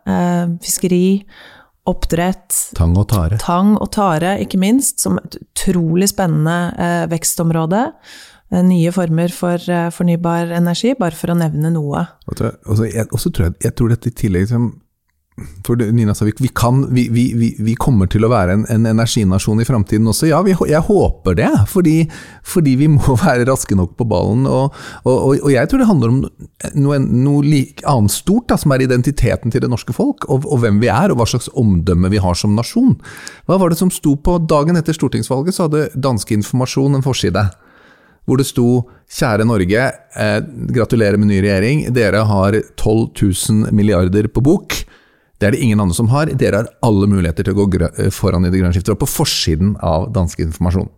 [0.62, 1.04] fiskeri
[1.88, 2.54] oppdrett.
[2.78, 3.38] Tang og tare.
[3.42, 7.88] Tang og tare, ikke minst, som et utrolig spennende eh, vekstområde.
[8.52, 12.06] Eh, nye former for eh, fornybar energi, bare for å nevne noe.
[12.28, 14.72] Og så, jeg, tror jeg, jeg tror dette i tillegg som
[15.64, 19.62] for Nina sa vi, kan, vi, vi, vi, kommer til å være en, en energinasjon
[19.62, 20.28] i framtiden også.
[20.28, 21.94] Ja, jeg håper det, fordi,
[22.44, 24.44] fordi, vi må være raske nok på ballen.
[24.44, 24.76] Og,
[25.08, 26.20] og, og jeg tror det handler om
[26.76, 30.28] noe, noe like, annet stort, da, som er identiteten til det norske folk.
[30.28, 32.98] Og, og, hvem vi er, og hva slags omdømme vi har som nasjon.
[33.48, 37.48] Hva var det som sto på dagen etter stortingsvalget, så hadde Danske Informasjon en forside.
[38.26, 40.40] Hvor det sto 'Kjære Norge, eh,
[40.72, 41.92] gratulerer med ny regjering.
[41.92, 44.84] Dere har 12 000 milliarder på bok'.
[45.38, 46.26] Det er det ingen andre som har.
[46.26, 49.10] Dere har alle muligheter til å gå eh, foran i det grønne skiftet, og på
[49.10, 50.88] forsiden av dansk informasjon.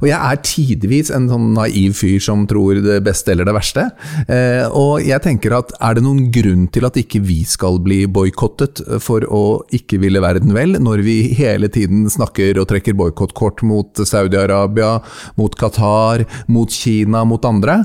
[0.00, 3.86] Og jeg er tidvis en sånn naiv fyr som tror det beste eller det verste.
[4.26, 8.02] Eh, og jeg tenker at er det noen grunn til at ikke vi skal bli
[8.10, 13.64] boikottet for å ikke ville verden vel, når vi hele tiden snakker og trekker boikottkort
[13.68, 14.98] mot Saudi-Arabia,
[15.40, 17.82] mot Qatar, mot Kina, mot andre?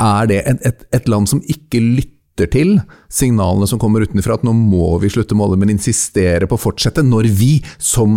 [0.00, 2.78] Er det et, et, et land som ikke lytter til
[3.12, 7.04] signalene som kommer utenfra, at nå må vi slutte målet, men insistere på å fortsette,
[7.04, 8.16] når vi som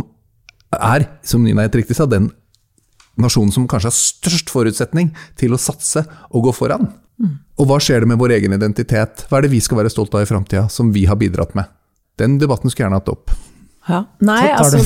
[0.74, 2.32] er, som Nina helt riktig sa, den
[3.22, 6.90] nasjonen som kanskje har størst forutsetning til å satse og gå foran.
[7.22, 7.38] Mm.
[7.62, 9.26] Og hva skjer det med vår egen identitet?
[9.30, 11.70] Hva er det vi skal være stolt av i framtida, som vi har bidratt med?
[12.22, 13.34] Den debatten skulle jeg gjerne hatt opp.
[13.84, 13.98] Ja.
[14.24, 14.80] Nei, altså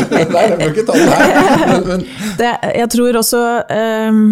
[0.00, 2.04] Nei, jeg må ikke ta den her.
[2.38, 4.22] Det, jeg tror også um,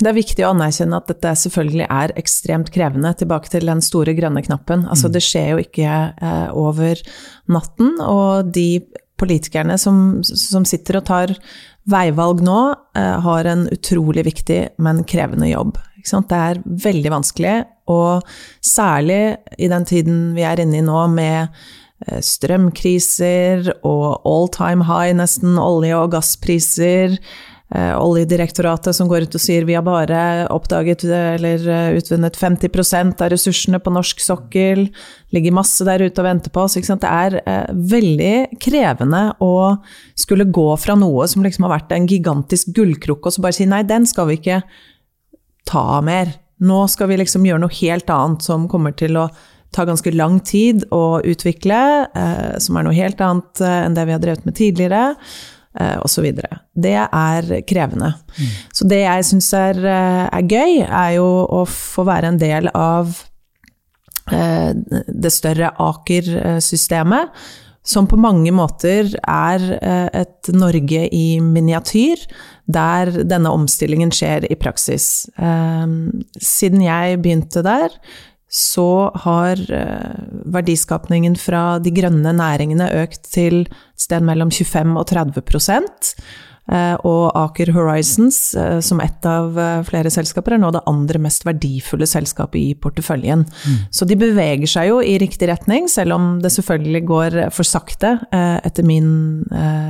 [0.00, 3.12] det er viktig å anerkjenne at dette selvfølgelig er ekstremt krevende.
[3.20, 4.86] Tilbake til den store grønne knappen.
[4.88, 7.02] Altså, det skjer jo ikke uh, over
[7.52, 7.98] natten.
[8.00, 8.70] Og de
[9.20, 11.34] politikerne som, som sitter og tar
[11.88, 12.60] veivalg nå,
[12.98, 15.76] uh, har en utrolig viktig, men krevende jobb.
[16.08, 17.56] Det er veldig vanskelig,
[17.90, 18.24] og
[18.64, 21.52] særlig i den tiden vi er inne i nå med
[22.06, 27.18] Eh, strømkriser og all time high, nesten, olje- og gasspriser.
[27.74, 33.20] Eh, Oljedirektoratet som går ut og sier vi har bare oppdaget eller eh, utvunnet 50
[33.20, 34.86] av ressursene på norsk sokkel.
[35.36, 36.78] Ligger masse der ute og venter på oss.
[36.78, 37.40] Det er
[37.72, 39.76] veldig krevende å
[40.16, 43.68] skulle gå fra noe som liksom har vært en gigantisk gullkrukke, og så bare si
[43.68, 44.62] nei, den skal vi ikke
[45.68, 46.32] ta mer.
[46.64, 49.28] Nå skal vi liksom gjøre noe helt annet som kommer til å
[49.74, 51.80] ta ganske lang tid å utvikle,
[52.16, 55.56] eh, som er noe helt annet eh, enn det vi har drevet med tidligere, eh,
[56.02, 56.32] osv.
[56.74, 58.12] Det er krevende.
[58.38, 58.50] Mm.
[58.74, 61.28] Så det jeg syns er, eh, er, gøy, er jo
[61.60, 63.14] å få være en del av
[64.32, 67.34] eh, det større Aker-systemet.
[67.88, 72.26] Som på mange måter er eh, et Norge i miniatyr,
[72.68, 75.24] der denne omstillingen skjer i praksis.
[75.32, 77.94] Siden jeg begynte der,
[78.48, 85.04] så har eh, verdiskapningen fra de grønne næringene økt til et sted mellom 25 og
[85.10, 85.42] 30
[86.72, 89.52] eh, og Aker Horizons, eh, som ett av
[89.84, 93.44] flere selskaper, er nå det andre mest verdifulle selskapet i porteføljen.
[93.44, 93.82] Mm.
[93.92, 98.14] Så de beveger seg jo i riktig retning, selv om det selvfølgelig går for sakte,
[98.32, 99.42] etter min,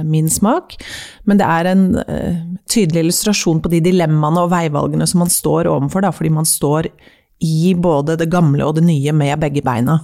[0.02, 0.74] min smak.
[1.30, 1.86] Men det er en
[2.66, 6.90] tydelig illustrasjon på de dilemmaene og veivalgene som man står overfor, da, fordi man står
[7.44, 10.00] i både det gamle og det nye med begge beina.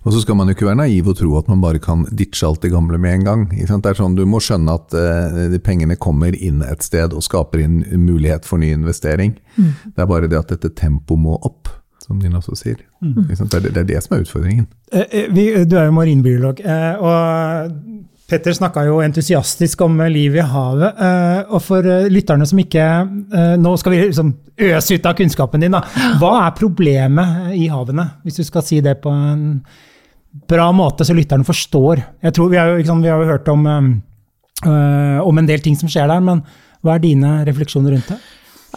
[0.00, 2.46] Og så skal man jo ikke være naiv og tro at man bare kan ditche
[2.48, 3.42] alt det gamle med en gang.
[3.50, 7.64] Det er sånn Du må skjønne at uh, pengene kommer inn et sted og skaper
[7.66, 9.36] inn mulighet for ny investering.
[9.58, 9.74] Mm.
[9.92, 11.68] Det er bare det at dette tempoet må opp,
[12.00, 12.80] som Nina også sier.
[13.04, 13.28] Mm.
[13.28, 14.70] Det, er, det, er, det som er utfordringen.
[14.94, 15.04] Uh,
[15.36, 21.00] vi, du er jo marinbiolog, og Petter snakka jo entusiastisk om livet i havet.
[21.02, 24.32] Eh, og for eh, lytterne som ikke eh, Nå skal vi liksom
[24.70, 25.74] øse ut av kunnskapen din.
[25.74, 25.82] Da.
[26.20, 29.44] Hva er problemet i havene, hvis du skal si det på en
[30.50, 32.04] bra måte, så lytterne forstår?
[32.22, 35.74] Jeg tror, Vi har jo, liksom, vi har jo hørt om, om en del ting
[35.80, 36.44] som skjer der, men
[36.84, 38.20] hva er dine refleksjoner rundt det?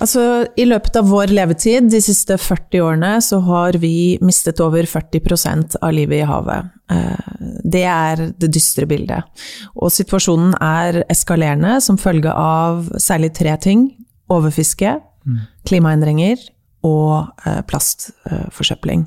[0.02, 4.88] Altså, I løpet av vår levetid, de siste 40 årene, så har vi mistet over
[4.90, 6.72] 40% av livet i havet.
[6.92, 7.28] Eh,
[7.76, 9.46] det er det dystre bildet.
[9.78, 13.92] Og situasjonen er eskalerende som følge av særlig tre ting.
[14.34, 14.96] Overfiske,
[15.28, 15.40] mm.
[15.70, 16.42] klimaendringer
[16.88, 19.06] og eh, plastforsøpling.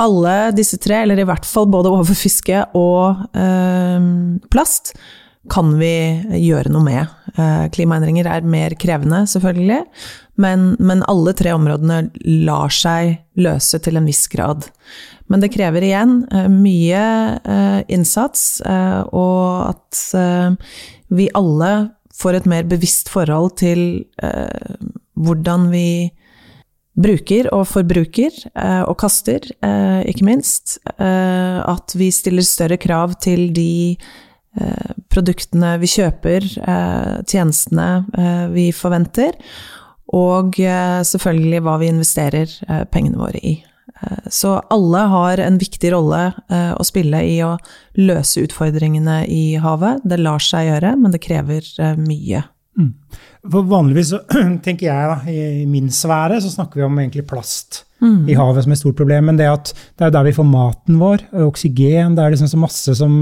[0.00, 4.10] Alle disse tre, eller i hvert fall både overfiske og eh,
[4.48, 4.94] plast,
[5.50, 5.92] kan vi
[6.38, 7.14] gjøre noe med.
[7.38, 9.82] Eh, klimaendringer er mer krevende, selvfølgelig,
[10.42, 12.08] men, men, alle tre områdene
[12.46, 14.68] lar seg løse til en viss grad.
[15.28, 17.02] Men det krever igjen eh, mye
[17.38, 20.04] eh, innsats, og at
[21.08, 21.72] vi alle
[22.18, 23.82] får et mer bevisst forhold til
[25.18, 26.10] hvordan vi
[26.98, 28.34] bruker og forbruker,
[28.90, 29.44] og kaster,
[30.10, 30.80] ikke minst.
[30.98, 33.94] At vi stiller større krav til de
[35.12, 39.38] produktene vi kjøper, eh, tjenestene eh, vi forventer,
[40.16, 42.52] og selvfølgelig hva vi investerer
[42.88, 43.58] pengene våre i.
[44.32, 47.50] Så alle har en viktig rolle å spille i å
[48.00, 50.00] løse utfordringene i havet.
[50.08, 51.68] Det lar seg gjøre, men det krever
[52.00, 52.40] mye.
[52.78, 52.94] Mm.
[53.52, 54.14] For vanligvis
[54.64, 58.28] tenker jeg da, i min sfære så snakker vi om egentlig plast mm.
[58.30, 59.30] i havet som et stort problem.
[59.30, 62.60] Men det, at, det er der vi får maten vår, oksygen, det er liksom så
[62.60, 63.18] masse som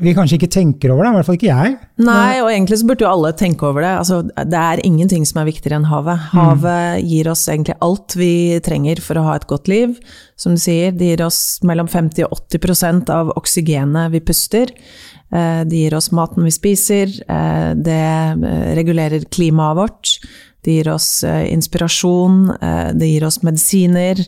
[0.00, 1.76] vi kanskje ikke tenker over det, i hvert fall ikke jeg.
[2.00, 3.92] Nei, og egentlig så burde jo alle tenke over det.
[4.00, 6.24] Altså, det er ingenting som er viktigere enn havet.
[6.30, 6.40] Mm.
[6.40, 8.32] Havet gir oss egentlig alt vi
[8.64, 9.94] trenger for å ha et godt liv.
[10.40, 14.72] Som du sier, det gir oss mellom 50 og 80% av oksygenet vi puster.
[15.30, 20.14] Eh, det gir oss maten vi spiser, eh, det eh, regulerer klimaet vårt.
[20.64, 22.50] Det gir oss inspirasjon,
[23.00, 24.20] det gir oss medisiner,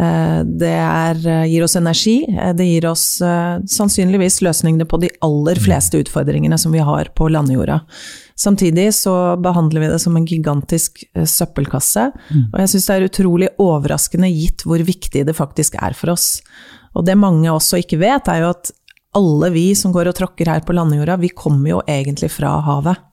[0.00, 2.24] Eh, det er, eh, gir oss energi.
[2.28, 5.64] Eh, det gir oss sannsynligvis løsningene på de aller mm.
[5.66, 7.80] fleste utfordringene som vi har på landjorda.
[8.40, 12.06] Samtidig så behandler vi det som en gigantisk søppelkasse.
[12.30, 12.46] Mm.
[12.54, 16.38] Og jeg syns det er utrolig overraskende gitt hvor viktig det faktisk er for oss.
[16.96, 18.72] Og det mange også ikke vet, er jo at
[19.18, 23.09] alle vi som går og tråkker her på landjorda, vi kommer jo egentlig fra havet.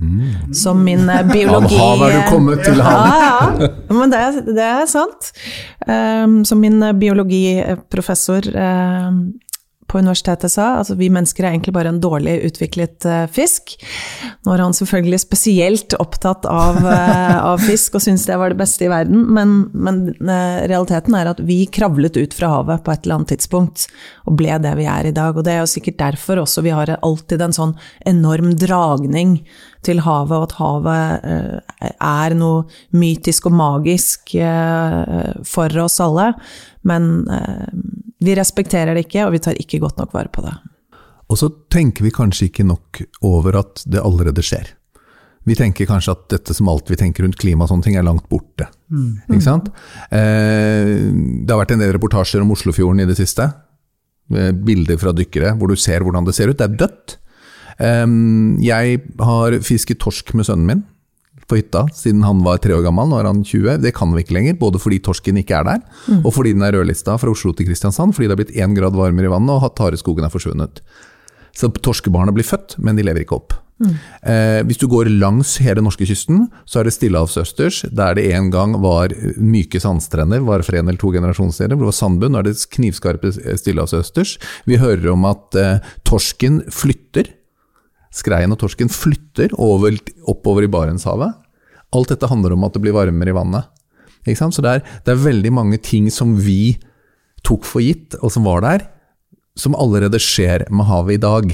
[0.00, 0.54] Mm.
[0.54, 3.10] Så min eh, biologi Av havet er du kommet til havet!
[3.20, 3.68] Ja, ja.
[3.92, 5.30] Men det, det er sant.
[5.84, 9.20] Um, som min eh, biologiprofessor um,
[9.90, 13.74] på universitetet sa, altså vi mennesker er egentlig bare en dårlig utviklet eh, fisk.
[14.46, 18.60] Nå er han selvfølgelig spesielt opptatt av, eh, av fisk og syns det var det
[18.60, 22.94] beste i verden, men, men eh, realiteten er at vi kravlet ut fra havet på
[22.94, 23.88] et eller annet tidspunkt
[24.30, 25.34] og ble det vi er i dag.
[25.34, 27.74] Og det er jo sikkert derfor også vi har alltid en sånn
[28.06, 29.40] enorm dragning
[29.86, 34.34] til havet, og at havet er noe mytisk og magisk
[35.48, 36.34] for oss alle.
[36.84, 37.24] Men
[38.20, 40.52] vi respekterer det ikke, og vi tar ikke godt nok vare på det.
[41.30, 44.74] Og så tenker vi kanskje ikke nok over at det allerede skjer.
[45.48, 48.04] Vi tenker kanskje at dette som alt vi tenker rundt klima og sånne ting, er
[48.04, 48.66] langt borte.
[49.30, 49.70] Ikke sant?
[50.12, 50.90] Eh,
[51.40, 53.46] det har vært en del reportasjer om Oslofjorden i det siste.
[54.34, 56.58] Eh, bilder fra dykkere hvor du ser hvordan det ser ut.
[56.60, 57.16] Det er dødt.
[57.80, 58.06] Eh,
[58.66, 60.84] jeg har fisket torsk med sønnen min
[61.50, 63.10] på hytta siden han var tre år gammel.
[63.10, 63.80] Nå er han 20.
[63.82, 65.80] Det kan vi ikke lenger, både fordi torsken ikke er der,
[66.22, 68.98] og fordi den er rødlista fra Oslo til Kristiansand, fordi det har blitt én grad
[68.98, 70.84] varmere i vannet og tareskogen er forsvunnet.
[71.56, 73.58] Så torskebarna blir født, men de lever ikke opp.
[73.80, 78.76] Eh, hvis du går langs hele norskekysten, så er det stillehavsøsters, der det en gang
[78.82, 82.48] var myke sandstrender, var for en eller to generasjoner hvor det var sandbunn, nå er
[82.50, 84.36] det knivskarpe stillehavsøsters.
[84.68, 87.32] Vi hører om at eh, torsken flytter.
[88.12, 89.94] Skreien og torsken flytter over,
[90.28, 91.39] oppover i Barentshavet.
[91.96, 93.70] Alt dette handler om at det blir varmere i vannet.
[94.28, 96.78] Så det er, det er veldig mange ting som vi
[97.46, 98.84] tok for gitt, og som var der,
[99.58, 101.50] som allerede skjer med havet i dag.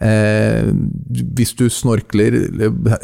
[0.00, 0.70] Eh,
[1.36, 2.36] hvis du snorkler,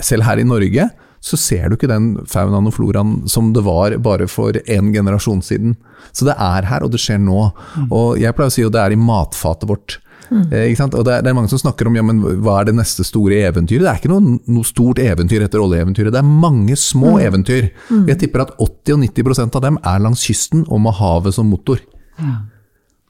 [0.05, 0.89] selv her i Norge,
[1.27, 5.43] så ser du ikke den faunaen og floraen som det var bare for en generasjon
[5.43, 5.75] siden.
[6.13, 7.49] Så det er her, og det skjer nå.
[7.91, 9.99] Og jeg pleier å si at det er i matfatet vårt.
[10.31, 10.97] Eh, ikke sant?
[10.99, 13.07] Og det er, det er mange som snakker om ja, men hva er det neste
[13.07, 13.85] store eventyret.
[13.85, 17.71] Det er ikke noe, noe stort eventyr etter oljeeventyret, det er mange små eventyr.
[18.11, 21.83] Jeg tipper at 80-90% av dem er langs kysten og med havet som motor.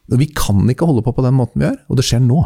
[0.06, 2.42] Og Vi kan ikke holde på på den måten vi gjør, og det skjer nå.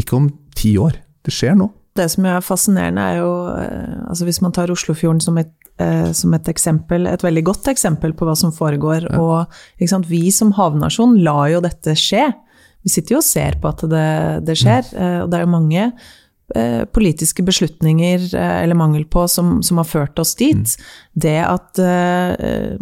[0.00, 0.96] Ikke om ti år.
[1.24, 1.70] Det skjer nå.
[1.94, 6.10] Det som er fascinerende, er jo eh, altså Hvis man tar Oslofjorden som et, eh,
[6.12, 9.06] som et eksempel, et veldig godt eksempel på hva som foregår.
[9.14, 9.44] Og
[9.78, 12.26] ikke sant, vi som havnasjon lar jo dette skje.
[12.84, 14.04] Vi sitter jo og ser på at det,
[14.44, 14.84] det skjer.
[14.92, 15.86] eh, Og det er jo mange
[16.54, 20.76] eh, politiske beslutninger, eh, eller mangel på, som, som har ført oss dit.
[21.16, 21.80] Det at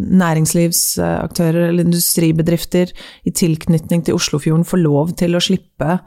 [0.03, 2.91] næringslivsaktører eller industribedrifter
[3.23, 5.99] i tilknytning til Oslofjorden får lov til å slippe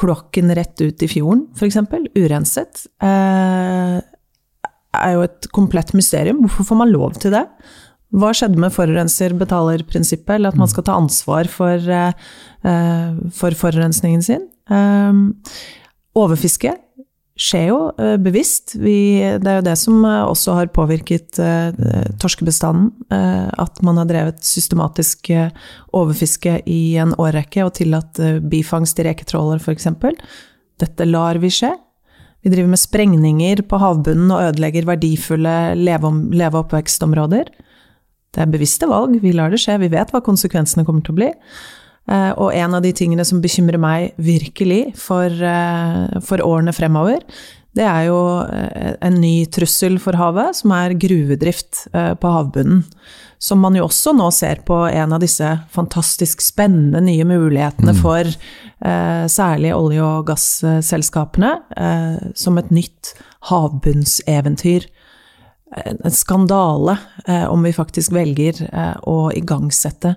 [0.00, 1.76] kloakken rett ut i fjorden, f.eks.,
[2.16, 2.86] urenset,
[4.92, 6.40] er jo et komplett mysterium.
[6.44, 7.44] Hvorfor får man lov til det?
[8.12, 12.12] Hva skjedde med forurenser betaler-prinsippet, eller at man skal ta ansvar for, eh,
[12.68, 14.48] eh, for forurensningen sin?
[14.68, 15.12] Eh,
[16.14, 16.74] overfiske
[17.40, 18.74] skjer jo eh, bevisst.
[18.76, 21.40] Vi, det er jo det som også har påvirket
[22.20, 22.92] torskebestanden.
[23.08, 25.30] at man har drevet systematisk
[25.92, 29.88] overfiske i en årrekke og tillatt bifangst i reketråler f.eks.
[30.78, 31.72] Dette lar vi skje.
[32.42, 37.48] Vi driver med sprengninger på havbunnen og ødelegger verdifulle leve- leve- og oppvekstområder.
[38.32, 41.20] Det er bevisste valg, vi lar det skje, vi vet hva konsekvensene kommer til å
[41.20, 41.30] bli.
[42.10, 47.20] Eh, Og en av de tingene som bekymrer meg virkelig for, eh, for årene fremover,
[47.74, 52.82] det er jo eh, en ny trussel for havet, som er gruvedrift på havbunnen.
[53.42, 58.22] Som man jo også nå ser på en av disse fantastisk spennende nye mulighetene for
[58.22, 63.14] eh, særlig olje- og gasselskapene, eh, som et nytt
[63.50, 64.86] havbunnseventyr
[65.72, 70.16] en skandale eh, om vi faktisk velger eh, å igangsette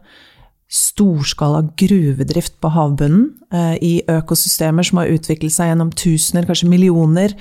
[0.71, 7.35] storskala gruvedrift på havbunnen eh, i økosystemer som har utviklet seg gjennom tusener, kanskje millioner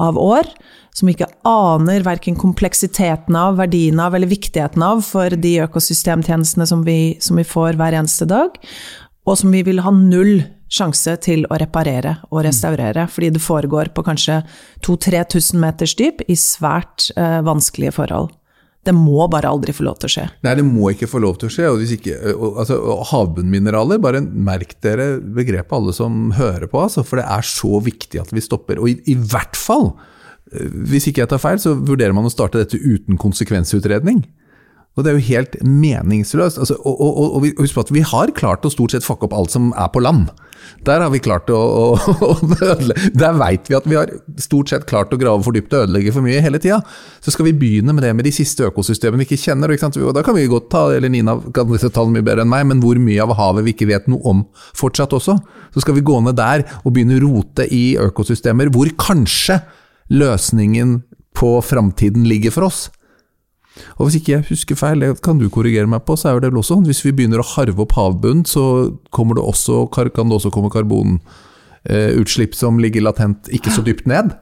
[0.00, 0.48] av år,
[0.96, 6.82] som ikke aner verken kompleksiteten av, verdien av eller viktigheten av for de økosystemtjenestene som
[6.86, 8.56] vi, som vi får hver eneste dag,
[9.28, 13.90] og som vi vil ha null sjanse til å reparere og restaurere, fordi det foregår
[13.94, 14.40] på kanskje
[14.86, 18.30] 2000-3000 meters dyp i svært eh, vanskelige forhold.
[18.86, 20.22] Det må bare aldri få lov til å skje.
[20.46, 21.66] Nei, det må ikke få lov til å skje.
[21.68, 22.78] Og ikke, og, altså,
[23.10, 28.22] havbunnmineraler, bare merk dere begrepet alle som hører på, altså, for det er så viktig
[28.22, 28.80] at vi stopper.
[28.80, 29.90] Og i, i hvert fall,
[30.50, 34.24] hvis ikke jeg tar feil, så vurderer man å starte dette uten konsekvensutredning.
[34.98, 36.58] Og det er jo helt meningsløst.
[36.58, 39.36] Altså, og, og, og, husk på at vi har klart å stort sett fucke opp
[39.36, 40.28] alt som er på land.
[40.86, 41.84] Der har vi klart å, å,
[42.30, 43.12] å ødelegge.
[43.16, 44.10] Der veit vi at vi har
[44.42, 46.80] stort sett klart å grave for dypt og ødelegge for mye hele tida.
[47.22, 49.74] Så skal vi begynne med det med de siste økosystemene vi ikke kjenner.
[49.74, 49.92] Ikke?
[50.02, 52.66] Og da kan vi godt ta, eller Nina kan disse tallene mye bedre enn meg,
[52.72, 54.44] men hvor mye av havet vi ikke vet noe om
[54.78, 55.38] fortsatt også.
[55.74, 59.62] Så skal vi gå ned der og begynne å rote i økosystemer hvor kanskje
[60.10, 60.98] løsningen
[61.38, 62.88] på framtiden ligger for oss.
[63.98, 66.50] Og hvis ikke jeg husker feil, det kan du korrigere meg på, så er det
[66.50, 70.36] vel også sånn hvis vi begynner å harve opp havbunnen, så det også, kan det
[70.36, 74.34] også komme karbonutslipp som ligger latent ikke så dypt ned.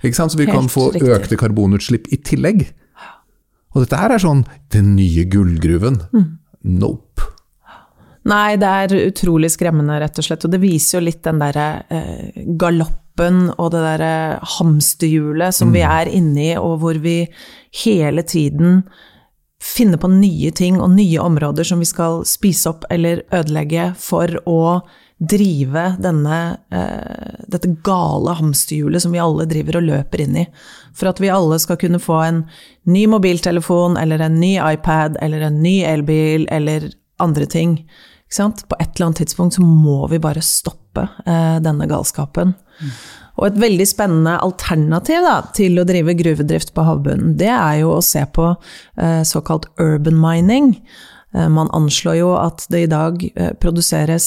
[0.00, 1.10] Så vi kan få riktig.
[1.12, 2.64] økte karbonutslipp i tillegg.
[3.74, 6.00] Og dette her er sånn den nye gullgruven.
[6.64, 7.28] Nope.
[8.30, 10.44] Nei, det er utrolig skremmende, rett og slett.
[10.44, 12.42] Og det viser jo litt den derre eh,
[13.20, 17.28] galoppen og det derre hamsterhjulet som vi er inni, og hvor vi
[17.84, 18.82] hele tiden
[19.60, 24.26] finner på nye ting og nye områder som vi skal spise opp eller ødelegge for
[24.46, 24.80] å
[25.20, 30.46] drive denne, eh, dette gale hamsterhjulet som vi alle driver og løper inn i.
[30.94, 32.46] For at vi alle skal kunne få en
[32.86, 37.84] ny mobiltelefon eller en ny iPad eller en ny elbil eller andre ting.
[38.32, 42.54] På et eller annet tidspunkt så må vi bare stoppe eh, denne galskapen.
[43.40, 47.94] Og et veldig spennende alternativ da, til å drive gruvedrift på havbunnen, det er jo
[47.96, 50.74] å se på eh, såkalt urban mining.
[51.34, 53.22] Eh, man anslår jo at det i dag
[53.62, 54.26] produseres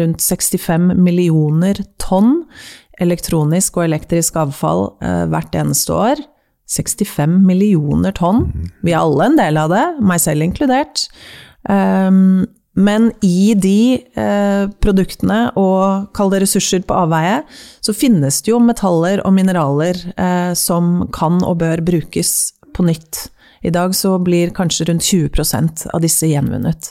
[0.00, 2.42] rundt 65 millioner tonn
[2.96, 4.86] elektronisk og elektrisk avfall
[5.28, 6.22] hvert eneste år.
[6.72, 8.46] 65 millioner tonn.
[8.82, 11.04] Vi er alle en del av det, meg selv inkludert.
[12.76, 17.38] Men i de eh, produktene og kall det ressurser på avveie,
[17.80, 22.34] så finnes det jo metaller og mineraler eh, som kan og bør brukes
[22.76, 23.30] på nytt.
[23.64, 26.90] I dag så blir kanskje rundt 20% av disse gjenvunnet.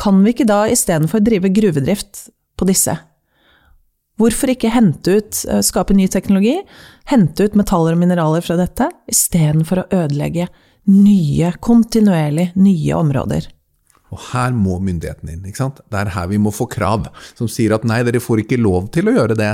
[0.00, 2.94] Kan vi ikke da istedenfor drive gruvedrift på disse?
[4.20, 6.60] Hvorfor ikke hente ut, eh, skape ny teknologi,
[7.10, 10.46] hente ut metaller og mineraler fra dette, istedenfor å ødelegge
[10.86, 13.50] nye, kontinuerlig nye områder?
[14.14, 15.44] Og her må myndighetene inn.
[15.48, 15.80] ikke sant?
[15.90, 18.88] Det er her vi må få krav som sier at nei, dere får ikke lov
[18.94, 19.50] til å gjøre det.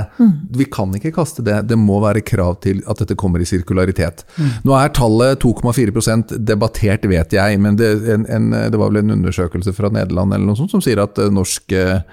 [0.57, 1.57] Vi kan ikke kaste det.
[1.71, 4.25] Det må være krav til at dette kommer i sirkularitet.
[4.67, 9.17] Nå er tallet 2,4% debattert, vet jeg, men det, en, en, det var vel en
[9.17, 12.03] undersøkelse fra Nederland eller noe sånt som sier at eh, norsk eh,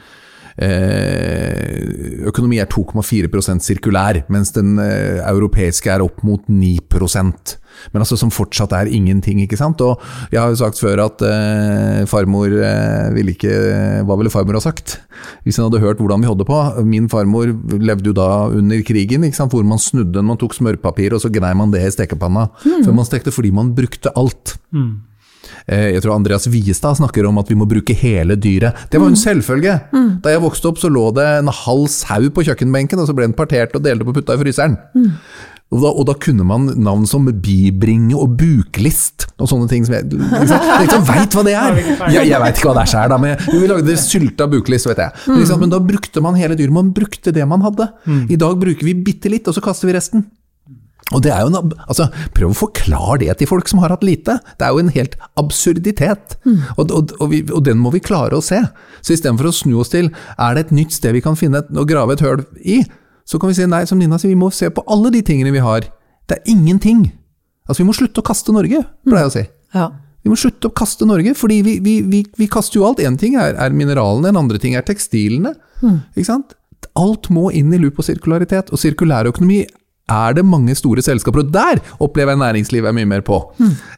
[2.28, 7.58] økonomi er 2,4% sirkulær, mens den eh, europeiske er opp mot 9%
[7.92, 9.80] men altså som fortsatt er ingenting, ikke sant.
[9.84, 10.02] Og
[10.32, 13.52] jeg har jo sagt før at eh, farmor eh, ville ikke
[14.08, 14.98] Hva ville farmor ha sagt?
[15.44, 16.60] Hvis hun hadde hørt hvordan vi holdt på.
[16.88, 19.54] Min farmor levde jo da under krigen, ikke sant?
[19.54, 23.06] hvor man snudde man tok smørpapir og så gnei man det i stekepanna før man
[23.08, 24.58] stekte, fordi man brukte alt.
[24.74, 24.90] Eh,
[25.68, 28.86] Jeg tror Andreas Wiestad snakker om at vi må bruke hele dyret.
[28.90, 29.74] Det var jo en selvfølge.
[30.24, 33.28] Da jeg vokste opp så lå det en halv sau på kjøkkenbenken, og så ble
[33.28, 34.78] den partert og delt opp og putta i fryseren.
[35.68, 39.98] Og da, og da kunne man navn som bibringe og buklist og sånne ting som
[39.98, 41.76] jeg liksom, liksom veit hva det er!
[42.14, 45.12] Jeg, jeg veit ikke hva det er sjøl, men vi lagde sylta buklist, vet jeg.
[45.28, 46.72] Men, liksom, men da brukte man hele dyret.
[46.72, 47.90] Man brukte det man hadde.
[48.32, 50.24] I dag bruker vi bitte litt, og så kaster vi resten.
[51.16, 54.04] Og det er jo en, altså, Prøv å forklare det til folk som har hatt
[54.04, 54.38] lite.
[54.60, 56.36] Det er jo en helt absurditet.
[56.76, 58.60] Og, og, og, vi, og den må vi klare å se.
[59.00, 61.70] Så istedenfor å snu oss til er det et nytt sted vi kan finne et,
[61.72, 62.82] og grave et høl i,
[63.28, 65.52] så kan vi si nei, som Nina sier, vi må se på alle de tingene
[65.52, 65.88] vi har.
[66.28, 67.10] Det er ingenting.
[67.68, 69.42] Altså Vi må slutte å kaste Norge, pleier jeg å si.
[69.76, 69.88] Ja.
[70.24, 73.02] Vi må slutte å kaste Norge, fordi vi, vi, vi, vi kaster jo alt.
[73.04, 75.54] Én ting er, er mineralene, en andre ting er tekstilene.
[76.16, 76.56] Ikke sant?
[76.98, 78.72] Alt må inn i loop og sirkularitet.
[78.72, 79.62] Og sirkulærøkonomi
[80.08, 83.40] er det mange store selskaper, og der opplever jeg næringslivet er mye mer på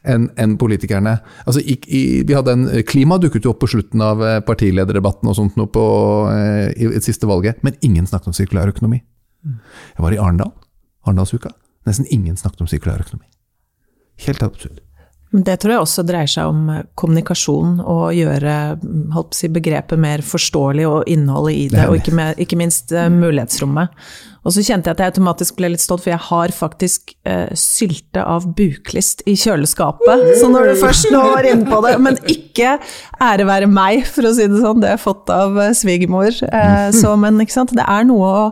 [0.03, 1.17] enn en politikerne.
[1.45, 5.31] Altså, i, i, vi hadde en, Klima dukket jo opp på slutten av eh, partilederdebatten
[5.31, 5.85] og sånt noe på,
[6.35, 9.01] eh, i det siste valget, men ingen snakket om sirkulærøkonomi.
[9.41, 10.53] Jeg var i Arendal,
[11.07, 11.55] Arendalsuka.
[11.87, 13.25] Nesten ingen snakket om sirkulærøkonomi.
[14.27, 14.81] Helt absurd.
[15.31, 20.01] Det tror jeg også dreier seg om eh, kommunikasjon, og gjøre mm, å si, begrepet
[20.01, 23.95] mer forståelig og innholdet i det, og ikke, mer, ikke minst eh, mulighetsrommet.
[24.41, 27.51] Og så kjente jeg at jeg automatisk ble litt stolt, for jeg har faktisk eh,
[27.53, 30.23] sylte av buklist i kjøleskapet.
[30.41, 32.71] Så når du først nå var inne på det Men ikke
[33.21, 36.33] ære være meg, for å si det sånn, det har jeg fått av eh, svigermor.
[36.49, 37.75] Eh, så, men ikke sant?
[37.77, 38.43] det er noe å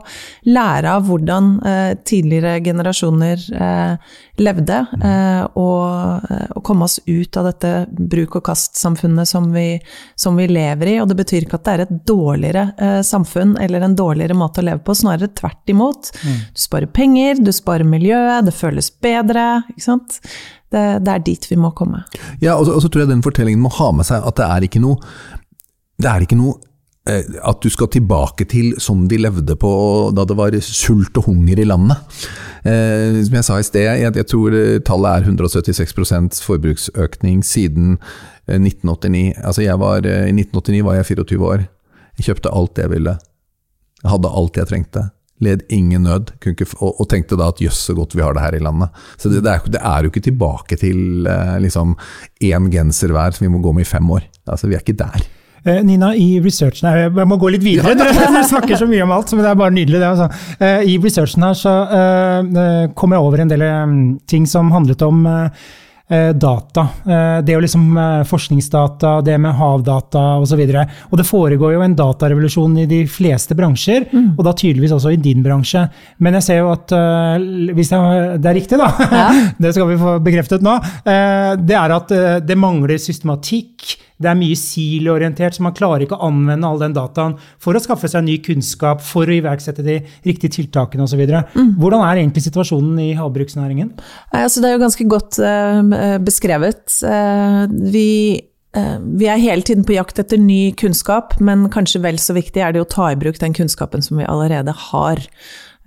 [0.54, 7.42] lære av hvordan eh, tidligere generasjoner eh, levde, eh, og, eh, og komme oss ut
[7.42, 9.82] av dette bruk-og-kast-samfunnet som, vi-
[10.16, 10.96] som vi lever i.
[11.02, 14.62] Og det betyr ikke at det er et dårligere eh, samfunn eller en dårligere måte
[14.62, 15.79] å leve på, snarere tvert imot.
[15.80, 16.12] Imot.
[16.54, 19.64] Du sparer penger, du sparer miljøet, det føles bedre.
[19.74, 20.20] ikke sant?
[20.70, 22.04] Det, det er dit vi må komme.
[22.44, 24.46] Ja, og så, og så tror jeg den fortellingen må ha med seg at det
[24.46, 25.00] er ikke noe
[26.00, 26.60] Det er ikke noe
[27.10, 29.72] eh, at du skal tilbake til sånn de levde på
[30.16, 32.22] da det var sult og hunger i landet.
[32.64, 37.98] Eh, som jeg sa i sted, jeg, jeg tror eh, tallet er 176 forbruksøkning siden
[38.46, 39.42] eh, 1989.
[39.42, 41.66] Altså jeg var, eh, I 1989 var jeg 24 år.
[42.20, 43.18] Jeg kjøpte alt jeg ville.
[44.04, 45.10] Jeg hadde alt jeg trengte.
[45.40, 48.44] Led ingen nød, ikke, og, og tenkte da at jøss så godt vi har det
[48.44, 48.92] her i landet.
[49.16, 51.96] Så det, det, er, det er jo ikke tilbake til eh, liksom
[52.44, 54.26] én genser hver som vi må gå med i fem år.
[54.50, 55.28] Altså Vi er ikke der.
[55.64, 59.04] Eh, Nina, i researchen her, jeg må gå litt videre, du dere snakker så mye
[59.06, 60.08] om alt, men det er bare nydelig det.
[60.14, 60.56] Altså.
[60.60, 63.66] Eh, I researchen her så eh, kom jeg over en del
[64.30, 65.24] ting som handlet om
[66.10, 66.88] data.
[67.06, 70.64] Eh, det å liksom eh, forskningsdata, det med havdata osv.
[70.64, 74.96] Og, så og det foregår jo en datarevolusjon i de fleste bransjer, og da tydeligvis
[74.98, 75.86] også i din bransje.
[76.18, 77.48] Men jeg ser jo at eh,
[77.78, 78.90] hvis jeg, det er riktig, da,
[79.62, 83.92] det skal vi få bekreftet nå, eh, det er at eh, det mangler systematikk.
[84.20, 87.82] Det er mye siloorientert, så man klarer ikke å anvende all den dataen for å
[87.84, 91.24] skaffe seg ny kunnskap, for å iverksette de riktige tiltakene osv.
[91.80, 93.94] Hvordan er egentlig situasjonen i havbruksnæringen?
[94.36, 96.84] Altså det er jo ganske godt uh, beskrevet.
[97.00, 97.64] Uh,
[97.94, 98.10] vi,
[98.76, 102.64] eh, vi er hele tiden på jakt etter ny kunnskap, men kanskje vel så viktig
[102.64, 105.24] er det å ta i bruk den kunnskapen som vi allerede har.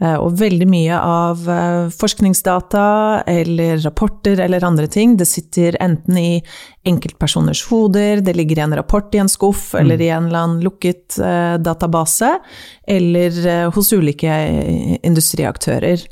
[0.00, 2.84] Eh, Og veldig mye av eh, forskningsdata
[3.28, 6.42] eller rapporter eller andre ting, det sitter enten i
[6.88, 10.62] enkeltpersoners hoder, det ligger i en rapport i en skuff eller i en eller annen
[10.64, 12.32] lukket eh, database,
[12.88, 14.32] eller hos ulike
[15.02, 16.02] industriaktører.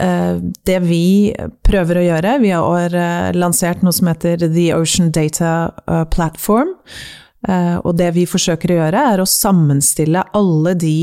[0.00, 1.32] Det vi
[1.64, 2.94] prøver å gjøre, vi har
[3.36, 5.72] lansert noe som heter The Ocean Data
[6.12, 6.72] Platform.
[7.84, 10.96] Og det vi forsøker å gjøre, er å sammenstille alle de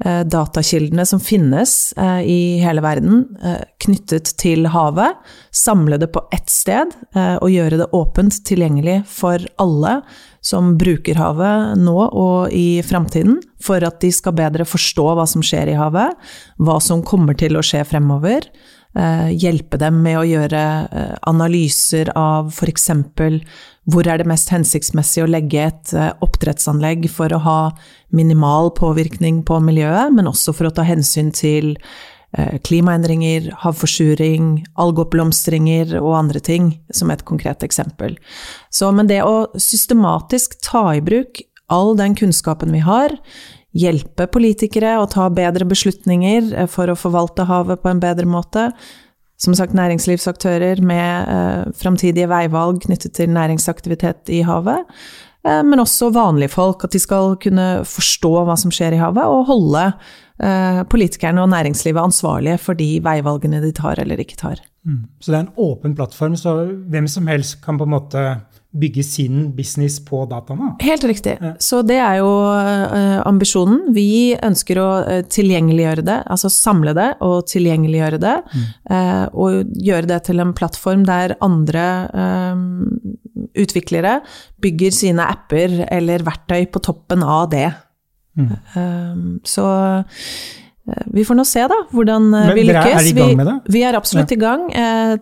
[0.00, 5.18] datakildene som finnes eh, i hele verden eh, knyttet til havet,
[5.52, 10.00] samle det på ett sted eh, og gjøre det åpent tilgjengelig for alle
[10.40, 15.44] som bruker havet nå og i framtiden, for at de skal bedre forstå hva som
[15.44, 16.16] skjer i havet,
[16.56, 18.48] hva som kommer til å skje fremover.
[18.96, 22.88] eh, Hjelpe dem med å gjøre eh, analyser av f.eks.
[23.90, 27.58] hvor er det mest hensiktsmessig å legge et eh, oppdrettsanlegg for å ha
[28.16, 31.74] minimal påvirkning på miljøet, men også for å ta hensyn til
[32.36, 38.18] eh, klimaendringer, havforsuring, algeoppblomstringer og andre ting, som et konkret eksempel.
[38.70, 43.14] Så, men det å systematisk ta i bruk all den kunnskapen vi har,
[43.76, 48.70] hjelpe politikere å ta bedre beslutninger eh, for å forvalte havet på en bedre måte,
[49.40, 54.84] som sagt næringslivsaktører med eh, framtidige veivalg knyttet til næringsaktivitet i havet,
[55.46, 59.24] eh, men også vanlige folk, at de skal kunne forstå hva som skjer i havet,
[59.24, 59.86] og holde
[60.44, 64.60] eh, politikerne og næringslivet ansvarlige for de veivalgene de tar eller ikke tar.
[65.20, 66.54] Så det er en åpen plattform, så
[66.88, 68.22] hvem som helst kan på en måte
[68.72, 70.76] bygge sin business på dataene?
[70.80, 71.32] Helt riktig.
[71.58, 73.88] Så det er jo eh, ambisjonen.
[73.96, 78.36] Vi ønsker å eh, tilgjengeliggjøre det, altså samle det og tilgjengeliggjøre det.
[78.90, 81.86] eh, og gjøre det til en plattform der andre
[83.58, 84.20] utviklere
[84.62, 87.66] bygger sine apper eller verktøy på toppen av det.
[88.38, 89.14] Eh,
[89.44, 89.66] så
[91.10, 93.46] vi får nå se, da, hvordan Men vi dere er- dere er i gang med
[93.46, 93.56] det?
[93.74, 94.68] Vi er absolutt i gang.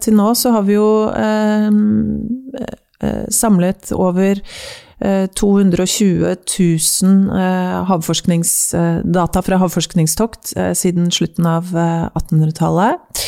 [0.01, 0.87] Til nå så har vi jo
[3.31, 4.41] samlet over
[5.01, 6.37] eh, 220
[7.03, 13.25] 000 eh, havforskningsdata fra havforskningstokt eh, siden slutten av eh, 1800-tallet.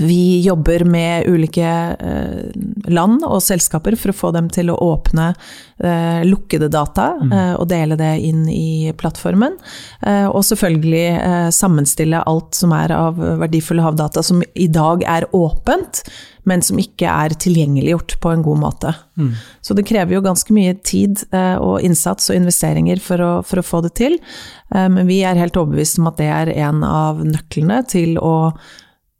[0.00, 1.68] Vi jobber med ulike
[2.00, 7.32] eh, land og selskaper for å få dem til å åpne eh, lukkede data mm.
[7.56, 9.56] og dele det inn i plattformen.
[10.04, 15.30] Eh, og selvfølgelig eh, sammenstille alt som er av verdifulle havdata som i dag er
[15.36, 16.04] åpent,
[16.46, 18.94] men som ikke er tilgjengeliggjort på en god måte.
[19.64, 23.60] Så det krever jo ganske mye tid eh, og innsats og investeringer for å, for
[23.60, 24.20] å få det til.
[24.74, 28.36] Eh, men vi er helt overbevist om at det er en av nøklene til å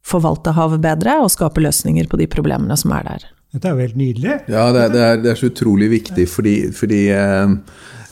[0.07, 3.27] forvalte havet bedre og skape løsninger på de problemene som er der.
[3.57, 4.39] Dette er jo helt nydelig.
[4.53, 7.55] Ja, det er, det er, det er så utrolig viktig, fordi, fordi eh,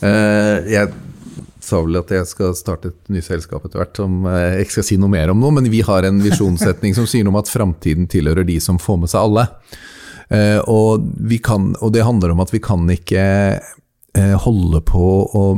[0.01, 0.93] eh, Jeg
[1.65, 4.77] sa vel at jeg skal starte et nytt selskap etter hvert, som eh, jeg ikke
[4.77, 7.41] skal si noe mer om nå, men vi har en visjonssetning som sier noe om
[7.41, 9.47] at framtiden tilhører de som får med seg alle.
[10.33, 13.25] Eh, og, vi kan, og det handler om at vi kan ikke
[14.15, 15.05] holde på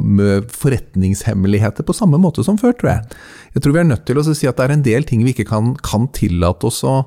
[0.01, 3.17] med forretningshemmeligheter på samme måte som før, tror jeg.
[3.53, 5.35] Jeg tror vi er nødt til å si at det er en del ting vi
[5.35, 6.99] ikke kan, kan tillate oss å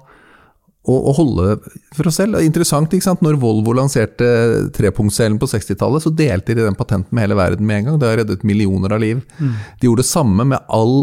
[0.89, 1.59] å, holde
[1.93, 2.39] for oss selv.
[2.41, 3.21] Interessant, ikke sant?
[3.25, 4.29] Når Volvo lanserte
[4.77, 7.99] trepunktscellen på 60-tallet, så delte de den patenten med hele verden med en gang.
[8.01, 9.21] Det har reddet millioner av liv.
[9.39, 9.59] Mm.
[9.81, 10.95] De gjorde det samme med all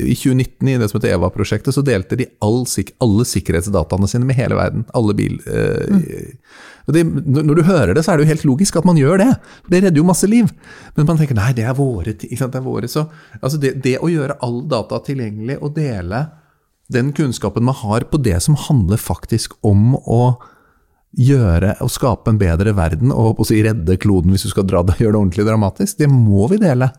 [0.00, 2.64] I 2019, i det som heter EVA-prosjektet, så delte de all,
[3.04, 4.88] alle sikkerhetsdataene sine med hele verden.
[4.96, 5.36] Alle bil...
[5.44, 6.32] Eh, mm.
[6.86, 9.32] Det, når du hører det, så er det jo helt logisk at man gjør det.
[9.66, 10.52] Det redder jo masse liv.
[10.94, 12.14] Men man tenker nei, det er våre.
[12.14, 12.86] Det er våre.
[12.86, 13.02] Så,
[13.40, 16.20] altså det, det å gjøre all data tilgjengelig og dele
[16.92, 20.36] den kunnskapen man har på det som handler faktisk om å
[21.16, 24.82] gjøre og skape en bedre verden, og å si redde kloden hvis du skal dra
[24.86, 26.90] det, gjøre det ordentlig dramatisk, det må vi dele.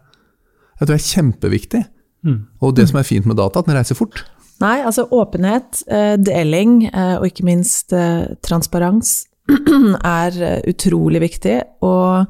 [0.78, 1.84] Jeg tror det er kjempeviktig.
[2.28, 2.42] Mm.
[2.66, 4.24] Og det som er fint med data, at den reiser fort.
[4.62, 9.28] Nei, altså åpenhet, eh, deling eh, og ikke minst eh, transparens
[10.20, 11.60] er utrolig viktig.
[11.86, 12.26] Og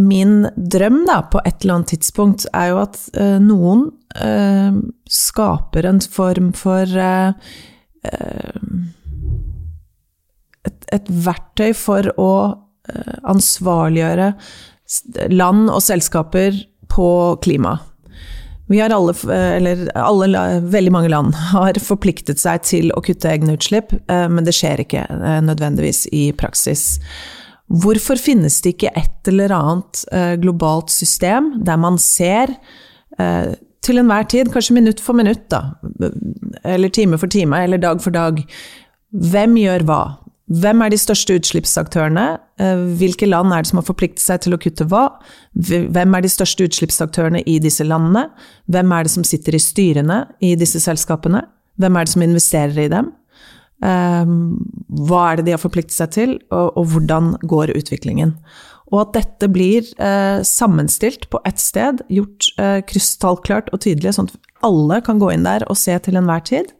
[0.00, 3.88] min drøm da, på et eller annet tidspunkt, er jo at uh, noen
[4.20, 4.80] uh,
[5.10, 7.30] skaper en form for uh,
[10.64, 12.32] et, et, verktøy for å
[13.28, 14.32] ansvarliggjøre
[15.30, 16.56] land og selskaper
[16.90, 17.10] på
[17.44, 17.76] klima.
[18.72, 20.40] Vi har alle, eller alle,
[20.72, 25.04] veldig mange land har forpliktet seg til å kutte egne utslipp, men det skjer ikke
[25.46, 26.96] nødvendigvis i praksis.
[27.70, 32.50] Hvorfor finnes det ikke et eller annet eh, globalt system der man ser
[33.18, 35.70] eh, til enhver tid, kanskje minutt for minutt, da,
[36.68, 38.42] eller time for time, eller dag for dag,
[39.10, 40.00] hvem gjør hva?
[40.50, 42.24] Hvem er de største utslippsaktørene?
[42.58, 45.04] Eh, hvilke land er det som har forpliktet seg til å kutte hva?
[45.54, 48.26] Hvem er de største utslippsaktørene i disse landene?
[48.66, 51.44] Hvem er det som sitter i styrene i disse selskapene?
[51.78, 53.12] Hvem er det som investerer i dem?
[53.86, 54.58] Ehm,
[55.08, 58.36] hva er det de har forpliktet seg til, og, og hvordan går utviklingen?
[58.90, 64.30] Og at dette blir eh, sammenstilt på ett sted, gjort eh, krystallklart og tydelig, sånn
[64.30, 66.72] at alle kan gå inn der og se til enhver tid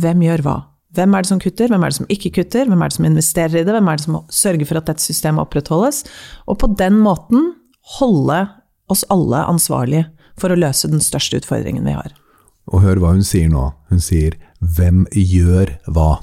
[0.00, 0.56] hvem gjør hva.
[0.94, 3.06] Hvem er det som kutter, hvem er det som ikke kutter, hvem er det som
[3.06, 6.02] investerer i det, hvem er det som sørger for at dette systemet opprettholdes?
[6.50, 7.54] Og på den måten
[7.98, 8.44] holde
[8.90, 10.06] oss alle ansvarlige
[10.38, 12.14] for å løse den største utfordringen vi har.
[12.70, 13.72] Og hør hva hun sier nå.
[13.90, 16.22] Hun sier 'hvem gjør hva'?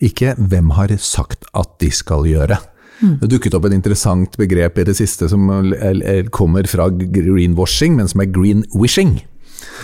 [0.00, 2.58] Ikke hvem har sagt at de skal gjøre.
[2.98, 3.18] Mm.
[3.22, 5.48] Det dukket opp et interessant begrep i det siste som
[6.34, 9.20] kommer fra greenwashing, men som er greenwishing.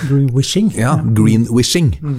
[0.09, 0.73] Greenwishing?
[0.79, 1.95] Ja, greenwishing.
[2.03, 2.19] Mm.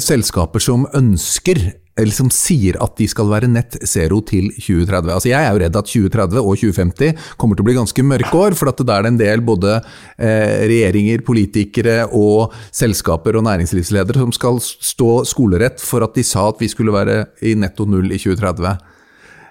[0.00, 5.12] Selskaper som ønsker eller som sier at de skal være nett zero til 2030.
[5.14, 8.40] Altså Jeg er jo redd at 2030 og 2050 kommer til å bli ganske mørke
[8.40, 14.24] år, for at det er en del både eh, regjeringer, politikere og selskaper og næringslivsledere
[14.24, 18.10] som skal stå skolerett for at de sa at vi skulle være i netto null
[18.10, 18.94] i 2030.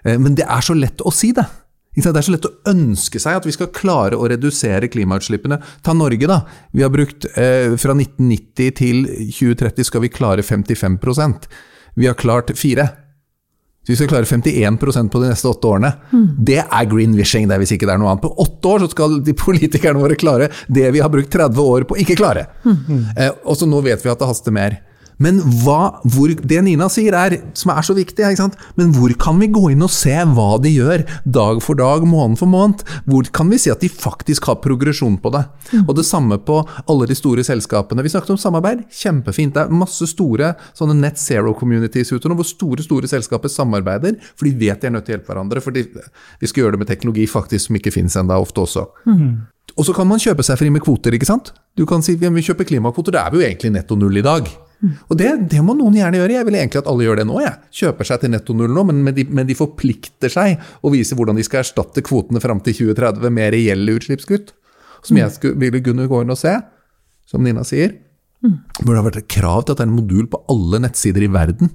[0.04, 1.48] Eh, men det er så lett å si det.
[1.94, 5.60] Det er så lett å ønske seg at vi skal klare å redusere klimautslippene.
[5.86, 6.40] Ta Norge, da.
[6.74, 10.98] Vi har brukt eh, Fra 1990 til 2030 skal vi klare 55
[11.96, 12.88] vi har klart fire.
[13.84, 15.90] Så vi skal klare 51% på de neste åtte årene.
[16.14, 16.28] Mm.
[16.48, 18.24] Det er green wishing, det hvis ikke det er noe annet.
[18.24, 21.84] På åtte år så skal de politikerne våre klare det vi har brukt 30 år
[21.90, 22.46] på ikke klare.
[22.64, 23.10] Mm.
[23.18, 24.80] Eh, og så nå vet vi at det haster mer.
[25.24, 28.26] Men hva, hvor, det Nina sier, er, som er så viktig,
[28.80, 32.40] men hvor kan vi gå inn og se hva de gjør, dag for dag, måned
[32.42, 32.84] for måned?
[33.08, 35.46] Hvor kan vi si at de faktisk har progresjon på det?
[35.72, 35.86] Mm.
[35.86, 36.60] Og det samme på
[36.90, 38.04] alle de store selskapene.
[38.04, 39.56] Vi snakket om samarbeid, kjempefint.
[39.56, 44.20] Det er masse store sånne net zero communities ute nå, hvor store store selskaper samarbeider,
[44.36, 45.64] for de vet de er nødt til å hjelpe hverandre.
[45.64, 48.88] For vi skal gjøre det med teknologi faktisk som ikke finnes ennå, ofte også.
[49.08, 49.34] Mm.
[49.78, 51.54] Og så kan man kjøpe seg fri med kvoter, ikke sant?
[51.78, 54.50] Du kan si vi kjøper klimakvoter, det er vi jo egentlig netto null i dag.
[54.84, 56.36] Og det, det, må noen gjerne gjøre.
[56.36, 57.38] Jeg vil egentlig at alle gjør det nå.
[57.44, 57.54] Jeg.
[57.82, 61.18] Kjøper seg til netto null nå, men, men, de, men, de, forplikter seg å vise
[61.18, 64.52] hvordan de skal erstatte kvotene fram til 2030 med reelle utslippskutt.
[65.04, 66.56] Som jeg skulle, ville kunne gå inn og se,
[67.28, 67.98] som Nina sier.
[68.44, 68.60] Mm.
[68.82, 71.32] Burde ha vært et krav til at det er en modul på alle nettsider i
[71.32, 71.72] verden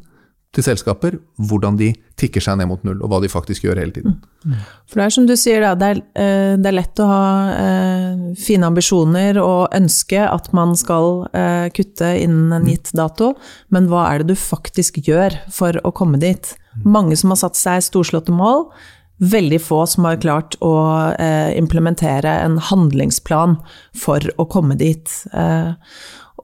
[0.57, 3.95] til selskaper, hvordan de tikker seg ned mot null, og hva de faktisk gjør hele
[3.95, 4.17] tiden.
[4.43, 4.57] Mm.
[4.89, 7.25] For det er som du sier, da, det, er, eh, det er lett å ha
[7.53, 13.35] eh, fine ambisjoner og ønske at man skal eh, kutte innen en gitt dato,
[13.75, 16.55] men hva er det du faktisk gjør for å komme dit?
[16.87, 18.71] Mange som har satt seg storslåtte mål,
[19.19, 20.71] veldig få som har klart å
[21.59, 23.57] implementere en handlingsplan
[23.99, 25.11] for å komme dit.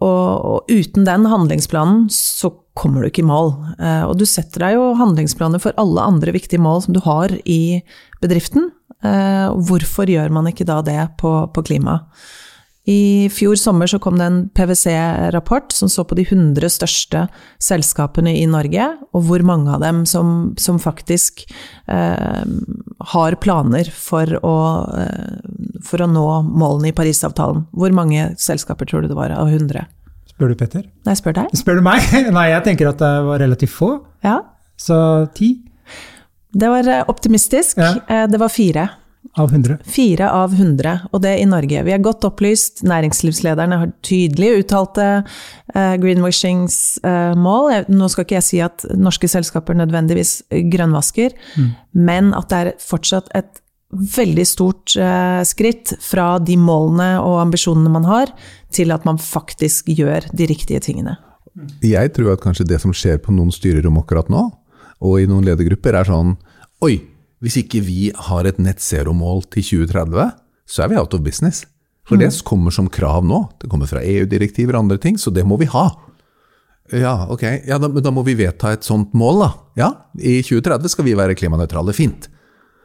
[0.04, 3.52] Og, og, uten den handlingsplanen så kommer du ikke i mål.
[3.78, 7.32] Eh, og du setter deg jo handlingsplaner for alle andre viktige mål som du har
[7.48, 7.80] i
[8.22, 8.68] bedriften.
[9.04, 12.00] Eh, hvorfor gjør man ikke da det på, på klima?
[12.84, 17.22] I fjor sommer så kom det en PwC-rapport som så på de 100 største
[17.64, 21.46] selskapene i Norge, og hvor mange av dem som, som faktisk
[21.88, 22.42] eh,
[23.14, 24.56] har planer for å,
[25.00, 27.64] eh, for å, nå målene i Parisavtalen.
[27.72, 29.86] Hvor mange selskaper tror du det var av 100?
[30.34, 30.84] Spør du Petter?
[31.08, 31.54] Nei, spør deg.
[31.62, 32.04] Spør du meg?
[32.36, 33.94] Nei, jeg tenker at det var relativt få.
[34.26, 34.42] Ja.
[34.76, 34.96] Så
[35.38, 35.54] ti
[36.52, 37.80] Det var eh, optimistisk.
[37.80, 37.94] Ja.
[38.10, 38.88] Eh, Det var fire.
[39.36, 39.78] Av hundre.
[39.88, 41.82] Fire av hundre, og det i Norge.
[41.84, 42.82] Vi er godt opplyst.
[42.86, 45.24] Næringslivslederne har tydelig uttalte
[45.74, 46.98] Greenwashings
[47.36, 47.70] mål.
[47.72, 51.32] Jeg- Nå skal ikke jeg si at norske selskaper nødvendigvis grønnvasker,
[51.94, 53.60] men at det er fortsatt et
[53.94, 58.26] veldig stort eh, skritt fra de målene og ambisjonene man har,
[58.74, 61.16] til at man faktisk gjør de riktige tingene.
[61.80, 64.50] Jeg tror at kanskje det som skjer på noen styrerom akkurat nå,
[65.00, 66.36] og i noen ledergrupper, er sånn
[66.82, 67.00] Oi,
[67.42, 70.32] hvis ikke vi har et nett zero-mål til 2030,
[70.64, 71.64] så er vi out of business.
[72.04, 73.38] For det kommer som krav nå.
[73.60, 75.86] Det kommer fra EU-direktiver og andre ting, så det må vi ha.
[76.92, 77.42] Ja, ok.
[77.64, 79.50] Ja, da, da må vi vedta et sånt mål, da.
[79.80, 81.94] Ja, i 2030 skal vi være klimanøytrale.
[81.96, 82.28] Fint.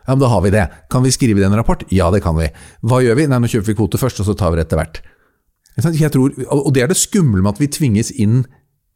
[0.05, 0.65] Ja, men da har vi det.
[0.89, 1.83] Kan vi skrive det i en rapport?
[1.93, 2.47] Ja, det kan vi.
[2.87, 3.27] Hva gjør vi?
[3.29, 5.01] Nei, nå kjøper vi kvoter først, og så tar vi det etter hvert.
[5.79, 8.41] Jeg tror, og det er det skumle med at vi tvinges inn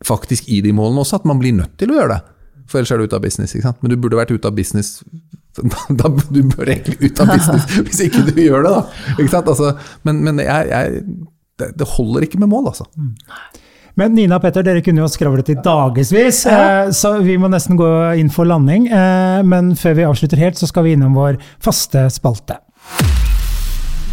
[0.03, 2.32] faktisk i de målene også, at man blir nødt til å gjøre det.
[2.67, 3.53] For ellers er du ute av business.
[3.55, 3.81] ikke sant?
[3.83, 5.03] Men du burde vært ute av business
[5.99, 9.11] da, Du bør egentlig ut av business hvis ikke du gjør det, da.
[9.17, 9.51] Ikke sant?
[9.51, 9.73] Altså,
[10.07, 11.03] men men jeg, jeg,
[11.61, 12.87] det, det holder ikke med mål, altså.
[13.95, 17.77] Men Nina og Petter, dere kunne jo skravlet i dagevis, eh, så vi må nesten
[17.77, 18.87] gå inn for landing.
[18.89, 22.57] Eh, Men før vi avslutter helt, så skal vi innom vår faste spalte.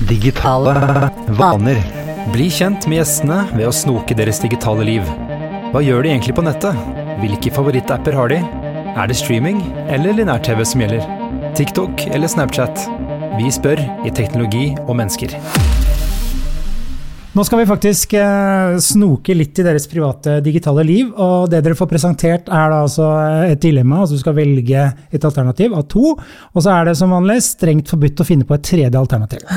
[0.09, 0.75] Digitale
[1.41, 1.81] vaner.
[2.35, 5.09] Bli kjent med gjestene ved å snoke deres digitale liv.
[5.73, 6.77] Hva gjør de egentlig på nettet?
[7.21, 8.39] Hvilke favorittapper har de?
[8.97, 9.61] Er det streaming
[9.93, 11.05] eller linær-TV som gjelder?
[11.59, 12.87] TikTok eller Snapchat?
[13.37, 15.37] Vi spør i Teknologi og mennesker.
[17.31, 21.77] Nå skal vi faktisk eh, snoke litt i deres private digitale liv, og det dere
[21.79, 23.07] får presentert er da altså
[23.47, 27.13] et dilemma, altså du skal velge et alternativ av to, og så er det som
[27.15, 29.47] vanlig strengt forbudt å finne på et tredje alternativ.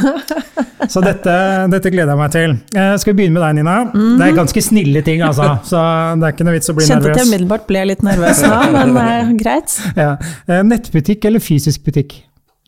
[0.92, 1.34] Så dette,
[1.72, 2.54] dette gleder jeg meg til.
[2.76, 3.76] Eh, skal vi begynne med deg, Nina?
[4.20, 5.80] Det er ganske snille ting, altså, så
[6.20, 7.30] det er ikke noe vits å bli Kjente at jeg nervøs.
[7.32, 9.78] umiddelbart ble litt nervøs nå, men eh, greit.
[9.96, 10.10] Ja.
[10.44, 12.18] Eh, Nettbutikk eller fysisk butikk?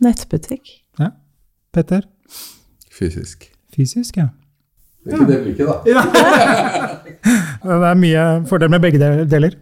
[0.06, 0.72] Nettbutikk.
[1.04, 1.12] Ja.
[1.76, 2.08] Petter?
[2.96, 3.50] Fysisk.
[3.76, 4.30] Fysisk, ja.
[5.06, 5.76] Det er ikke det blikket, da.
[7.66, 9.56] Det er mye fordel med begge deler.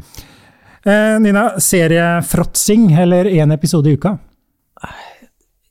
[0.83, 4.17] Eh, Nina, seriefråtsing eller én episode i uka?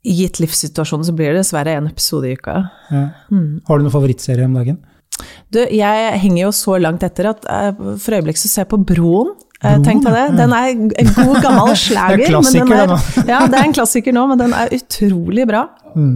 [0.03, 2.57] Gitt livssituasjonen så blir det dessverre en episode i uka.
[2.91, 3.05] Ja.
[3.69, 4.81] Har du noen favorittserie om dagen?
[5.53, 8.81] Du, jeg henger jo så langt etter at eh, for øyeblikk så ser jeg på
[8.89, 9.35] Broen.
[9.61, 10.25] Eh, Broen, Tenk deg det.
[10.27, 10.37] ja.
[10.41, 12.17] Den er en god, gammel slager.
[12.23, 14.57] Det er en klassiker, men den er, ja, det er en klassiker nå, men den
[14.59, 15.67] er utrolig bra.
[15.93, 16.07] Ja.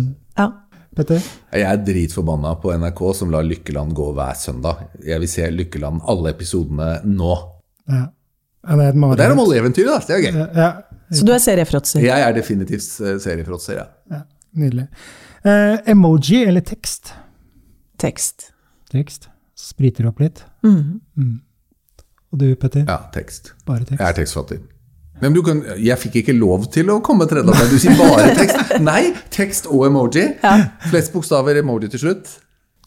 [0.96, 1.20] Petter?
[1.52, 4.86] Jeg er dritforbanna på NRK som lar Lykkeland gå hver søndag.
[5.04, 7.34] Jeg vil se Lykkeland alle episodene nå.
[7.92, 8.06] Ja.
[8.66, 9.20] Ja, det er et mareritt.
[9.20, 9.98] det er oljeeventyret, da.
[10.08, 10.38] Det er gøy.
[10.56, 10.70] Ja,
[11.14, 12.02] Så du er seriefråtser?
[12.02, 13.84] Jeg er definitivt eh, seriefråtser, ja.
[14.10, 14.22] ja,
[14.58, 14.88] nydelig.
[15.46, 17.12] Eh, emoji eller tekst?
[18.02, 18.48] Tekst.
[18.90, 19.28] Tekst.
[19.56, 20.42] Spriter opp litt.
[20.66, 21.36] Mhm.
[22.32, 22.82] Og du, Petter?
[22.88, 23.52] Ja, tekst.
[23.68, 24.00] Bare tekst?
[24.02, 24.18] Jeg er
[25.16, 25.22] tekstfatter.
[25.22, 28.34] Men du kan, jeg fikk ikke lov til å komme tredje men Du sier bare
[28.36, 28.76] tekst.
[28.80, 30.26] Nei, tekst og emoji.
[30.90, 32.38] Flest bokstaver emoji til slutt.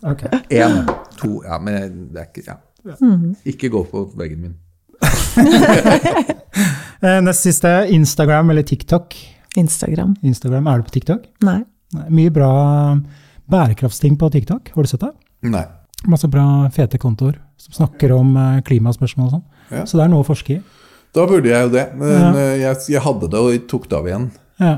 [0.03, 0.23] Ok.
[0.49, 0.85] Én,
[1.19, 2.57] to Ja, men det er ikke ja.
[3.45, 4.57] Ikke gå på veggen min.
[6.99, 9.15] Eh, nest siste, Instagram eller TikTok?
[9.55, 10.17] Instagram.
[10.21, 11.29] Instagram, Er du på TikTok?
[11.47, 11.61] Nei.
[11.95, 12.49] Nei, mye bra
[13.47, 14.73] bærekraftsting på TikTok.
[14.75, 15.13] Har du sett det?
[15.47, 15.63] Nei.
[16.11, 19.45] Masse bra, fete kontoer som snakker om eh, klimaspørsmål og sånn.
[19.71, 19.85] Ja.
[19.87, 20.59] Så det er noe å forske i.
[21.15, 21.87] Da burde jeg jo det.
[21.97, 22.33] Men Ja.
[22.37, 24.27] eh, jeg, jeg hadde det, og jeg tok det av igjen.
[24.59, 24.75] Ja.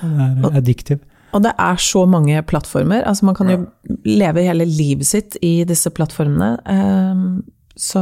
[0.00, 1.00] Det er addictive.
[1.34, 3.02] Og det er så mange plattformer.
[3.04, 3.66] Altså man kan jo
[4.04, 6.54] leve hele livet sitt i disse plattformene.
[6.66, 7.42] Ehm,
[7.76, 8.00] Så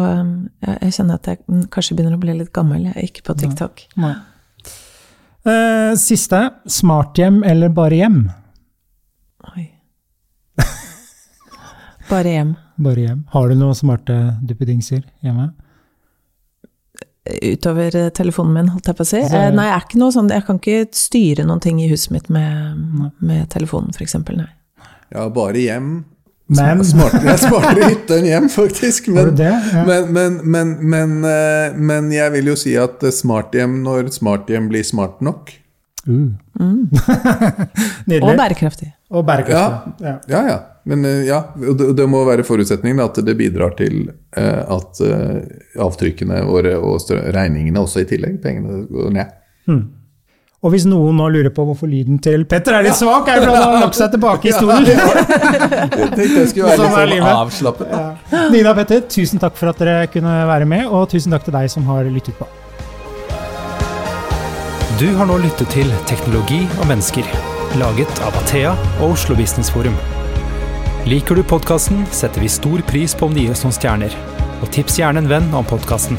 [0.62, 1.38] jeg, jeg kjenner at jeg
[1.74, 2.84] kanskje begynner å bli litt gammel.
[2.84, 3.80] Jeg er ikke på TikTok.
[3.98, 4.12] Nei.
[5.50, 6.44] Eh, siste.
[6.70, 8.20] Smarthjem eller bare hjem?
[9.56, 9.64] Oi.
[12.10, 12.54] Bare hjem.
[12.78, 13.24] Bare hjem.
[13.32, 14.14] Har du noen smarte
[14.46, 15.50] duppedingser hjemme?
[17.42, 19.20] Utover eh, telefonen min, holdt jeg på å si.
[19.24, 21.88] Så- Eh, Nei, jeg er ikke noe sånn, jeg kan ikke styre noen ting i
[21.88, 24.14] huset mitt med, med telefonen, f.eks.
[24.36, 24.48] Nei.
[25.14, 26.04] Ja, bare hjem.
[26.52, 29.06] Men smartere, jeg er smartere hytte enn hjem, faktisk.
[29.08, 29.48] Men, det?
[29.48, 29.84] Ja.
[29.88, 34.84] men, men, men, men, eh, men jeg vil jo si at smarthjem når smarthjem blir
[34.84, 35.54] smart nok.
[36.04, 36.34] Uh.
[38.06, 38.28] Nydelig.
[38.28, 38.90] Og bærekraftig.
[39.14, 39.94] Og bærekraftig.
[40.04, 40.14] Ja.
[40.28, 40.58] Ja, ja.
[40.84, 44.02] Men eh, ja, det, det må være forutsetningen at det bidrar til
[44.36, 45.38] eh, at eh,
[45.80, 49.30] avtrykkene våre og strø- regningene også i tillegg, pengene går ned.
[50.64, 53.46] Og hvis noen nå lurer på hvorfor lyden til Petter er litt svak, er det
[53.50, 54.86] fordi han har lagt seg tilbake i stolen.
[54.88, 57.90] Jeg tenkte jeg skulle være Sånn litt sånn avslappet.
[57.92, 58.44] da.
[58.52, 61.56] Nina og Petter, tusen takk for at dere kunne være med, og tusen takk til
[61.56, 62.48] deg som har lyttet på.
[65.00, 67.28] Du har nå lyttet til Teknologi og mennesker,
[67.78, 69.94] laget av Athea og Oslo Business Forum.
[71.08, 74.14] Liker du podkasten, setter vi stor pris på om det gir oss noen stjerner.
[74.62, 76.18] Og tips gjerne en venn om podkasten.